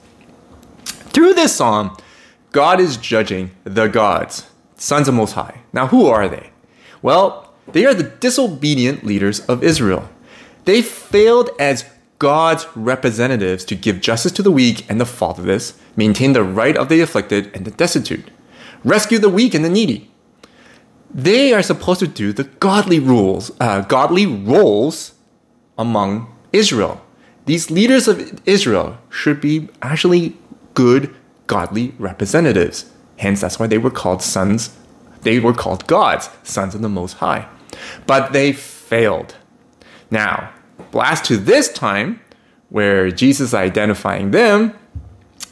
Through 0.84 1.34
this 1.34 1.54
psalm, 1.54 1.96
God 2.52 2.80
is 2.80 2.96
judging 2.98 3.50
the 3.64 3.88
gods, 3.88 4.46
sons 4.76 5.08
of 5.08 5.14
Most 5.14 5.32
High. 5.32 5.62
Now, 5.72 5.86
who 5.86 6.06
are 6.06 6.28
they? 6.28 6.50
Well, 7.00 7.52
they 7.72 7.86
are 7.86 7.94
the 7.94 8.02
disobedient 8.02 9.04
leaders 9.04 9.40
of 9.40 9.64
Israel. 9.64 10.08
They 10.64 10.82
failed 10.82 11.50
as 11.58 11.86
God's 12.18 12.66
representatives 12.76 13.64
to 13.64 13.74
give 13.74 14.00
justice 14.00 14.32
to 14.32 14.42
the 14.42 14.52
weak 14.52 14.88
and 14.88 15.00
the 15.00 15.06
fatherless, 15.06 15.78
maintain 15.96 16.34
the 16.34 16.44
right 16.44 16.76
of 16.76 16.88
the 16.88 17.00
afflicted 17.00 17.50
and 17.54 17.64
the 17.64 17.70
destitute, 17.72 18.30
rescue 18.84 19.18
the 19.18 19.28
weak 19.28 19.54
and 19.54 19.64
the 19.64 19.70
needy. 19.70 20.10
They 21.12 21.52
are 21.52 21.62
supposed 21.62 22.00
to 22.00 22.06
do 22.06 22.32
the 22.32 22.44
godly 22.44 22.98
rules, 22.98 23.50
uh, 23.60 23.80
godly 23.80 24.26
roles 24.26 25.14
among 25.76 26.32
Israel. 26.52 27.00
These 27.46 27.70
leaders 27.70 28.06
of 28.06 28.40
Israel 28.46 28.98
should 29.10 29.40
be 29.40 29.68
actually 29.82 30.36
good, 30.74 31.14
godly 31.52 31.94
representatives. 31.98 32.90
Hence, 33.18 33.42
that's 33.42 33.58
why 33.58 33.66
they 33.66 33.76
were 33.76 33.90
called 33.90 34.22
sons. 34.22 34.74
They 35.20 35.38
were 35.38 35.52
called 35.52 35.86
gods, 35.86 36.30
sons 36.44 36.74
of 36.74 36.80
the 36.80 36.88
Most 36.88 37.14
High. 37.24 37.46
But 38.06 38.32
they 38.32 38.54
failed. 38.54 39.36
Now, 40.10 40.50
blast 40.92 41.26
to 41.26 41.36
this 41.36 41.70
time, 41.70 42.20
where 42.70 43.10
Jesus 43.10 43.52
identifying 43.52 44.30
them 44.30 44.72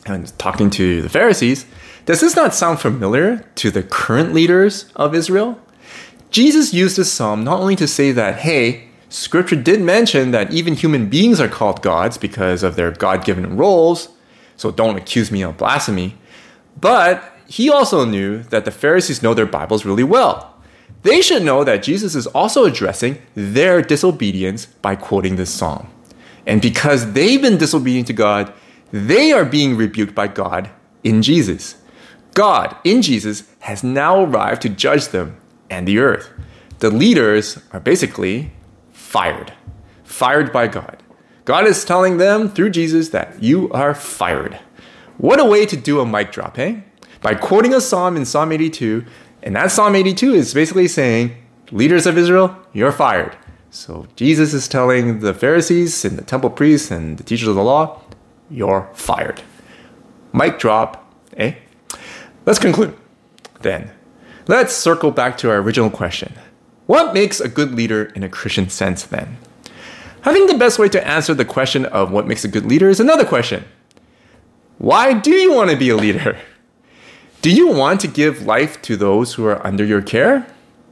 and 0.06 0.26
talking 0.38 0.70
to 0.70 1.02
the 1.02 1.10
Pharisees. 1.10 1.66
Does 2.06 2.20
this 2.20 2.34
not 2.34 2.54
sound 2.54 2.80
familiar 2.80 3.44
to 3.56 3.70
the 3.70 3.82
current 3.82 4.32
leaders 4.32 4.90
of 4.96 5.14
Israel? 5.14 5.60
Jesus 6.30 6.72
used 6.72 6.96
this 6.96 7.12
psalm 7.12 7.44
not 7.44 7.60
only 7.60 7.76
to 7.76 7.86
say 7.86 8.10
that, 8.12 8.36
hey, 8.36 8.88
scripture 9.10 9.56
did 9.56 9.82
mention 9.82 10.30
that 10.30 10.50
even 10.50 10.72
human 10.72 11.10
beings 11.10 11.40
are 11.40 11.48
called 11.48 11.82
gods 11.82 12.16
because 12.16 12.62
of 12.62 12.76
their 12.76 12.90
God 12.90 13.22
given 13.22 13.58
roles, 13.58 14.08
so 14.60 14.70
don't 14.70 14.98
accuse 14.98 15.32
me 15.32 15.40
of 15.40 15.56
blasphemy, 15.56 16.18
but 16.78 17.24
he 17.46 17.70
also 17.70 18.04
knew 18.04 18.42
that 18.50 18.66
the 18.66 18.70
Pharisees 18.70 19.22
know 19.22 19.32
their 19.32 19.46
Bibles 19.46 19.86
really 19.86 20.04
well. 20.04 20.54
They 21.02 21.22
should 21.22 21.42
know 21.42 21.64
that 21.64 21.82
Jesus 21.82 22.14
is 22.14 22.26
also 22.26 22.66
addressing 22.66 23.22
their 23.34 23.80
disobedience 23.80 24.66
by 24.66 24.96
quoting 24.96 25.36
this 25.36 25.48
psalm. 25.48 25.88
And 26.46 26.60
because 26.60 27.14
they've 27.14 27.40
been 27.40 27.56
disobedient 27.56 28.06
to 28.08 28.12
God, 28.12 28.52
they 28.92 29.32
are 29.32 29.46
being 29.46 29.78
rebuked 29.78 30.14
by 30.14 30.28
God 30.28 30.68
in 31.02 31.22
Jesus. 31.22 31.76
God, 32.34 32.76
in 32.84 33.00
Jesus, 33.00 33.44
has 33.60 33.82
now 33.82 34.22
arrived 34.22 34.60
to 34.62 34.68
judge 34.68 35.08
them 35.08 35.40
and 35.70 35.88
the 35.88 36.00
earth. 36.00 36.28
The 36.80 36.90
leaders 36.90 37.58
are 37.72 37.80
basically 37.80 38.52
fired, 38.92 39.54
fired 40.04 40.52
by 40.52 40.66
God. 40.66 40.99
God 41.44 41.66
is 41.66 41.84
telling 41.84 42.18
them 42.18 42.48
through 42.48 42.70
Jesus 42.70 43.10
that 43.10 43.42
you 43.42 43.70
are 43.72 43.94
fired. 43.94 44.58
What 45.18 45.40
a 45.40 45.44
way 45.44 45.66
to 45.66 45.76
do 45.76 46.00
a 46.00 46.06
mic 46.06 46.32
drop, 46.32 46.56
hey? 46.56 46.84
By 47.22 47.34
quoting 47.34 47.74
a 47.74 47.80
psalm 47.80 48.16
in 48.16 48.24
Psalm 48.24 48.52
82, 48.52 49.04
and 49.42 49.56
that 49.56 49.70
Psalm 49.70 49.94
82 49.94 50.34
is 50.34 50.54
basically 50.54 50.88
saying, 50.88 51.36
leaders 51.70 52.06
of 52.06 52.16
Israel, 52.16 52.56
you're 52.72 52.92
fired. 52.92 53.36
So 53.70 54.06
Jesus 54.16 54.52
is 54.52 54.68
telling 54.68 55.20
the 55.20 55.32
Pharisees 55.32 56.04
and 56.04 56.18
the 56.18 56.24
temple 56.24 56.50
priests 56.50 56.90
and 56.90 57.18
the 57.18 57.22
teachers 57.22 57.48
of 57.48 57.54
the 57.54 57.62
law, 57.62 58.00
you're 58.50 58.88
fired. 58.94 59.42
Mic 60.32 60.58
drop, 60.58 61.12
eh? 61.36 61.54
Let's 62.46 62.58
conclude 62.58 62.96
then. 63.60 63.90
Let's 64.46 64.74
circle 64.74 65.10
back 65.10 65.36
to 65.38 65.50
our 65.50 65.58
original 65.58 65.90
question. 65.90 66.34
What 66.86 67.14
makes 67.14 67.40
a 67.40 67.48
good 67.48 67.72
leader 67.72 68.04
in 68.16 68.22
a 68.22 68.28
Christian 68.28 68.68
sense 68.68 69.04
then? 69.04 69.38
I 70.22 70.32
think 70.32 70.50
the 70.50 70.58
best 70.58 70.78
way 70.78 70.88
to 70.90 71.06
answer 71.06 71.32
the 71.32 71.44
question 71.44 71.86
of 71.86 72.12
what 72.12 72.26
makes 72.26 72.44
a 72.44 72.48
good 72.48 72.66
leader 72.66 72.88
is 72.88 73.00
another 73.00 73.24
question. 73.24 73.64
Why 74.76 75.14
do 75.14 75.30
you 75.30 75.52
want 75.52 75.70
to 75.70 75.76
be 75.76 75.90
a 75.90 75.96
leader? 75.96 76.38
Do 77.42 77.50
you 77.50 77.68
want 77.68 78.00
to 78.00 78.08
give 78.08 78.42
life 78.42 78.82
to 78.82 78.96
those 78.96 79.34
who 79.34 79.46
are 79.46 79.66
under 79.66 79.84
your 79.84 80.02
care? 80.02 80.46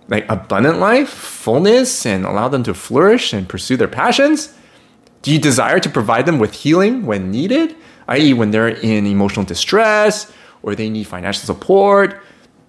Like 0.08 0.26
abundant 0.30 0.78
life, 0.78 1.10
fullness, 1.10 2.06
and 2.06 2.24
allow 2.24 2.48
them 2.48 2.62
to 2.62 2.72
flourish 2.72 3.34
and 3.34 3.46
pursue 3.46 3.76
their 3.76 3.88
passions? 3.88 4.54
Do 5.20 5.30
you 5.30 5.38
desire 5.38 5.78
to 5.80 5.90
provide 5.90 6.24
them 6.24 6.38
with 6.38 6.54
healing 6.54 7.04
when 7.04 7.30
needed, 7.30 7.76
i.e., 8.08 8.32
when 8.32 8.50
they're 8.50 8.68
in 8.68 9.06
emotional 9.06 9.44
distress 9.44 10.32
or 10.62 10.74
they 10.74 10.88
need 10.88 11.06
financial 11.06 11.44
support? 11.44 12.18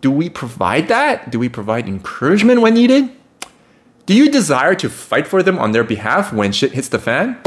Do 0.02 0.12
we 0.12 0.30
provide 0.30 0.90
that? 0.90 1.32
Do 1.32 1.40
we 1.40 1.48
provide 1.48 1.88
encouragement 1.88 2.62
when 2.62 2.74
needed? 2.74 3.10
Do 4.10 4.16
you 4.16 4.32
desire 4.32 4.74
to 4.74 4.90
fight 4.90 5.28
for 5.28 5.44
them 5.44 5.60
on 5.60 5.72
their 5.72 5.84
behalf 5.84 6.34
when 6.34 6.52
shit 6.52 6.72
hits 6.72 6.88
the 6.88 6.98
fan? 6.98 7.38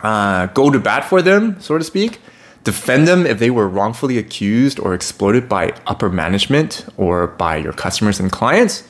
Uh, 0.00 0.46
go 0.46 0.70
to 0.70 0.78
bat 0.78 1.02
for 1.02 1.20
them, 1.20 1.60
so 1.60 1.76
to 1.76 1.82
speak? 1.82 2.20
Defend 2.62 3.08
them 3.08 3.26
if 3.26 3.40
they 3.40 3.50
were 3.50 3.68
wrongfully 3.68 4.16
accused 4.16 4.78
or 4.78 4.94
exploited 4.94 5.48
by 5.48 5.74
upper 5.84 6.08
management 6.08 6.86
or 6.96 7.26
by 7.26 7.56
your 7.56 7.72
customers 7.72 8.20
and 8.20 8.30
clients? 8.30 8.84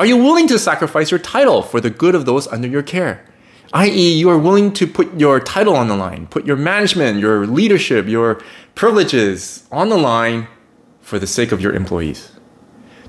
Are 0.00 0.04
you 0.04 0.16
willing 0.16 0.48
to 0.48 0.58
sacrifice 0.58 1.12
your 1.12 1.20
title 1.20 1.62
for 1.62 1.80
the 1.80 1.90
good 1.90 2.16
of 2.16 2.26
those 2.26 2.48
under 2.48 2.66
your 2.66 2.82
care? 2.82 3.24
i.e., 3.72 4.12
you 4.12 4.28
are 4.30 4.38
willing 4.38 4.72
to 4.72 4.88
put 4.88 5.16
your 5.16 5.38
title 5.38 5.76
on 5.76 5.86
the 5.86 5.94
line, 5.94 6.26
put 6.26 6.44
your 6.44 6.56
management, 6.56 7.20
your 7.20 7.46
leadership, 7.46 8.08
your 8.08 8.42
privileges 8.74 9.64
on 9.70 9.90
the 9.90 9.96
line 9.96 10.48
for 11.00 11.20
the 11.20 11.26
sake 11.28 11.52
of 11.52 11.60
your 11.60 11.72
employees? 11.72 12.32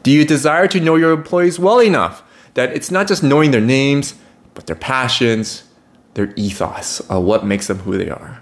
Do 0.04 0.12
you 0.12 0.24
desire 0.24 0.68
to 0.68 0.80
know 0.80 0.98
your 0.98 1.14
employees 1.14 1.58
well 1.58 1.82
enough 1.82 2.22
that 2.54 2.74
it's 2.74 2.92
not 2.92 3.08
just 3.08 3.24
knowing 3.24 3.52
their 3.52 3.62
names, 3.62 4.16
but 4.54 4.68
their 4.68 4.76
passions, 4.76 5.64
their 6.14 6.34
ethos 6.36 7.00
of 7.02 7.24
what 7.24 7.46
makes 7.46 7.68
them 7.68 7.80
who 7.80 7.98
they 7.98 8.10
are? 8.10 8.42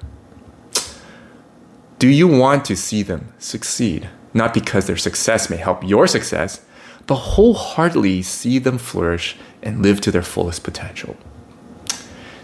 Do 2.00 2.08
you 2.08 2.28
want 2.28 2.66
to 2.66 2.76
see 2.76 3.04
them 3.04 3.34
succeed? 3.40 4.10
Not 4.34 4.54
because 4.54 4.88
their 4.88 4.98
success 4.98 5.50
may 5.50 5.58
help 5.58 5.84
your 5.84 6.08
success, 6.08 6.62
but 7.08 7.16
wholeheartedly 7.16 8.22
see 8.22 8.60
them 8.60 8.78
flourish 8.78 9.36
and 9.62 9.82
live 9.82 10.00
to 10.02 10.12
their 10.12 10.22
fullest 10.22 10.64
potential. 10.64 11.18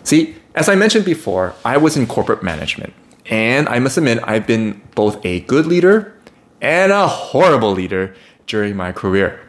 See, 0.03 0.35
as 0.55 0.67
I 0.67 0.75
mentioned 0.75 1.05
before, 1.05 1.55
I 1.63 1.77
was 1.77 1.95
in 1.95 2.07
corporate 2.07 2.43
management, 2.43 2.93
and 3.27 3.69
I 3.69 3.79
must 3.79 3.97
admit, 3.97 4.19
I've 4.23 4.45
been 4.45 4.81
both 4.93 5.23
a 5.25 5.41
good 5.41 5.65
leader 5.65 6.13
and 6.61 6.91
a 6.91 7.07
horrible 7.07 7.71
leader 7.71 8.15
during 8.47 8.75
my 8.75 8.91
career. 8.91 9.44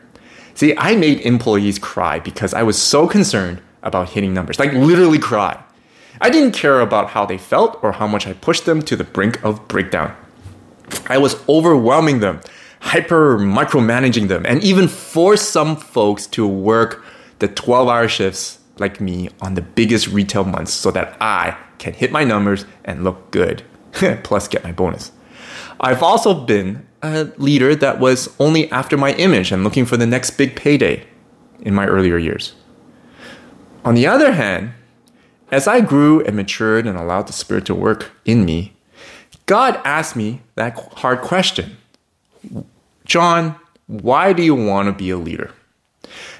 See, 0.56 0.74
I 0.78 0.96
made 0.96 1.20
employees 1.20 1.78
cry 1.78 2.18
because 2.18 2.54
I 2.54 2.62
was 2.62 2.80
so 2.80 3.06
concerned 3.06 3.60
about 3.82 4.08
hitting 4.08 4.32
numbers, 4.32 4.58
like 4.58 4.72
literally 4.72 5.18
cry. 5.18 5.62
I 6.18 6.30
didn't 6.30 6.52
care 6.52 6.80
about 6.80 7.10
how 7.10 7.26
they 7.26 7.36
felt 7.36 7.78
or 7.82 7.92
how 7.92 8.06
much 8.06 8.26
I 8.26 8.32
pushed 8.32 8.64
them 8.64 8.80
to 8.82 8.96
the 8.96 9.04
brink 9.04 9.44
of 9.44 9.68
breakdown. 9.68 10.16
I 11.08 11.18
was 11.18 11.36
overwhelming 11.46 12.20
them, 12.20 12.40
hyper 12.80 13.38
micromanaging 13.38 14.28
them, 14.28 14.46
and 14.46 14.64
even 14.64 14.88
forced 14.88 15.50
some 15.50 15.76
folks 15.76 16.26
to 16.28 16.48
work 16.48 17.04
the 17.38 17.48
12 17.48 17.88
hour 17.88 18.08
shifts 18.08 18.58
like 18.78 18.98
me 18.98 19.28
on 19.42 19.56
the 19.56 19.62
biggest 19.62 20.08
retail 20.08 20.44
months 20.44 20.72
so 20.72 20.90
that 20.90 21.18
I 21.20 21.58
can 21.76 21.92
hit 21.92 22.10
my 22.12 22.24
numbers 22.24 22.64
and 22.82 23.04
look 23.04 23.30
good, 23.30 23.62
plus 24.22 24.48
get 24.48 24.64
my 24.64 24.72
bonus. 24.72 25.12
I've 25.80 26.02
also 26.02 26.32
been 26.32 26.86
a 27.06 27.32
leader 27.36 27.74
that 27.74 27.98
was 27.98 28.34
only 28.38 28.70
after 28.70 28.96
my 28.96 29.12
image 29.14 29.52
and 29.52 29.64
looking 29.64 29.86
for 29.86 29.96
the 29.96 30.06
next 30.06 30.30
big 30.32 30.56
payday 30.56 31.04
in 31.60 31.74
my 31.74 31.86
earlier 31.86 32.18
years. 32.18 32.54
On 33.84 33.94
the 33.94 34.06
other 34.06 34.32
hand, 34.32 34.72
as 35.50 35.68
I 35.68 35.80
grew 35.80 36.24
and 36.24 36.36
matured 36.36 36.86
and 36.86 36.98
allowed 36.98 37.28
the 37.28 37.32
Spirit 37.32 37.66
to 37.66 37.74
work 37.74 38.10
in 38.24 38.44
me, 38.44 38.74
God 39.46 39.80
asked 39.84 40.16
me 40.16 40.42
that 40.56 40.76
hard 40.96 41.20
question 41.20 41.76
John, 43.04 43.56
why 43.86 44.32
do 44.32 44.42
you 44.42 44.54
want 44.54 44.88
to 44.88 44.92
be 44.92 45.10
a 45.10 45.16
leader? 45.16 45.52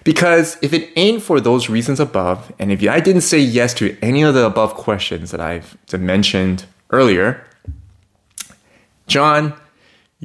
Because 0.04 0.56
if 0.62 0.72
it 0.72 0.90
ain't 0.96 1.22
for 1.22 1.40
those 1.40 1.68
reasons 1.68 2.00
above, 2.00 2.52
and 2.58 2.70
if 2.70 2.86
I 2.88 3.00
didn't 3.00 3.22
say 3.22 3.38
yes 3.38 3.74
to 3.74 3.96
any 4.02 4.22
of 4.22 4.34
the 4.34 4.44
above 4.46 4.74
questions 4.74 5.30
that 5.30 5.40
I've 5.40 5.76
mentioned 5.92 6.64
earlier, 6.90 7.44
John, 9.06 9.54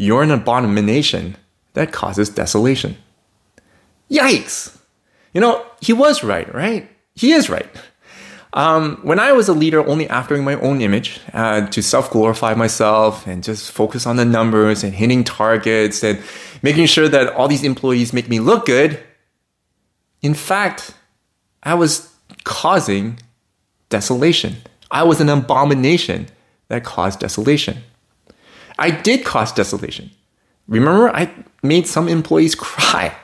you're 0.01 0.23
an 0.23 0.31
abomination 0.31 1.37
that 1.73 1.91
causes 1.91 2.27
desolation. 2.29 2.97
Yikes! 4.09 4.75
You 5.31 5.41
know, 5.41 5.63
he 5.79 5.93
was 5.93 6.23
right, 6.23 6.51
right? 6.53 6.89
He 7.13 7.33
is 7.33 7.51
right. 7.51 7.67
Um, 8.53 8.97
when 9.03 9.19
I 9.19 9.31
was 9.31 9.47
a 9.47 9.53
leader, 9.53 9.87
only 9.87 10.07
aftering 10.07 10.43
my 10.43 10.55
own 10.55 10.81
image 10.81 11.21
uh, 11.33 11.67
to 11.67 11.83
self 11.83 12.09
glorify 12.09 12.55
myself 12.55 13.27
and 13.27 13.43
just 13.43 13.71
focus 13.71 14.07
on 14.07 14.15
the 14.15 14.25
numbers 14.25 14.83
and 14.83 14.93
hitting 14.93 15.23
targets 15.23 16.03
and 16.03 16.19
making 16.63 16.87
sure 16.87 17.07
that 17.07 17.33
all 17.35 17.47
these 17.47 17.63
employees 17.63 18.11
make 18.11 18.27
me 18.27 18.39
look 18.39 18.65
good. 18.65 18.99
In 20.23 20.33
fact, 20.33 20.95
I 21.61 21.75
was 21.75 22.11
causing 22.43 23.19
desolation. 23.89 24.57
I 24.89 25.03
was 25.03 25.21
an 25.21 25.29
abomination 25.29 26.27
that 26.69 26.83
caused 26.83 27.19
desolation. 27.19 27.83
I 28.81 28.89
did 28.89 29.23
cause 29.23 29.51
desolation. 29.51 30.09
Remember, 30.67 31.15
I 31.15 31.29
made 31.61 31.85
some 31.85 32.07
employees 32.07 32.55
cry. 32.67 33.15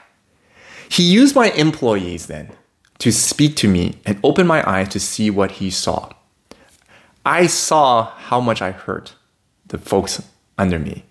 He 0.88 1.02
used 1.02 1.36
my 1.36 1.50
employees 1.52 2.28
then 2.28 2.52
to 3.00 3.12
speak 3.12 3.56
to 3.58 3.67
me 3.67 4.00
and 4.06 4.20
open 4.24 4.46
my 4.46 4.62
eyes 4.70 4.89
to 4.89 5.00
see 5.00 5.32
what 5.32 5.54
he 5.54 5.72
saw. 5.72 6.12
I 7.26 7.48
saw 7.48 8.12
how 8.12 8.39
much 8.39 8.62
I 8.62 8.72
hurt 8.72 9.15
the 9.65 9.80
folks 9.80 10.22
under 10.60 10.78
me. 10.78 11.04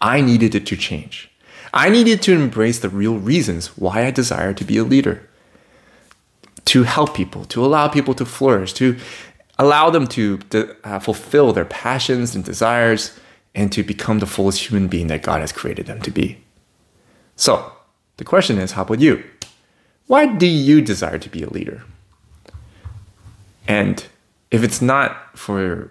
I 0.00 0.20
needed 0.20 0.56
it 0.56 0.66
to 0.66 0.76
change. 0.76 1.30
I 1.72 1.88
needed 1.88 2.20
to 2.22 2.34
embrace 2.34 2.80
the 2.80 2.88
real 2.88 3.18
reasons 3.18 3.68
why 3.78 4.06
I 4.06 4.10
desire 4.10 4.52
to 4.54 4.64
be 4.64 4.76
a 4.76 4.84
leader. 4.84 5.28
To 6.66 6.82
help 6.82 7.14
people, 7.14 7.44
to 7.46 7.64
allow 7.64 7.86
people 7.88 8.14
to 8.14 8.24
flourish, 8.24 8.72
to 8.74 8.96
allow 9.56 9.90
them 9.90 10.06
to 10.08 10.40
uh, 10.82 10.98
fulfill 10.98 11.52
their 11.52 11.64
passions 11.64 12.34
and 12.34 12.44
desires, 12.44 13.18
and 13.54 13.70
to 13.72 13.82
become 13.82 14.18
the 14.18 14.26
fullest 14.26 14.68
human 14.68 14.88
being 14.88 15.06
that 15.08 15.22
God 15.22 15.40
has 15.40 15.52
created 15.52 15.86
them 15.86 16.00
to 16.02 16.10
be. 16.10 16.38
So, 17.36 17.72
the 18.16 18.24
question 18.24 18.58
is 18.58 18.72
how 18.72 18.82
about 18.82 19.00
you? 19.00 19.22
Why 20.06 20.26
do 20.26 20.46
you 20.46 20.80
desire 20.80 21.18
to 21.18 21.28
be 21.28 21.42
a 21.42 21.48
leader? 21.50 21.82
And 23.66 24.04
if 24.50 24.62
it's 24.62 24.82
not 24.82 25.36
for 25.38 25.90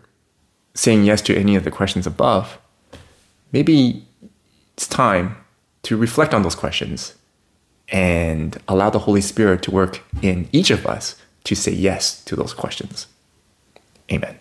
saying 0.76 1.04
yes 1.04 1.22
to 1.24 1.36
any 1.36 1.56
of 1.56 1.64
the 1.64 1.72
questions 1.72 2.06
above, 2.08 2.58
maybe 3.52 4.06
it's 4.74 4.88
time 4.88 5.38
to 5.84 5.98
reflect 5.98 6.34
on 6.34 6.44
those 6.44 6.56
questions 6.56 7.16
and 7.90 8.58
allow 8.68 8.90
the 8.90 9.00
Holy 9.00 9.22
Spirit 9.22 9.62
to 9.64 9.72
work 9.72 10.02
in 10.22 10.48
each 10.52 10.72
of 10.72 10.86
us 10.86 11.16
to 11.44 11.56
say 11.56 11.72
yes 11.72 12.24
to 12.26 12.36
those 12.36 12.54
questions. 12.54 13.08
Amen. 14.12 14.38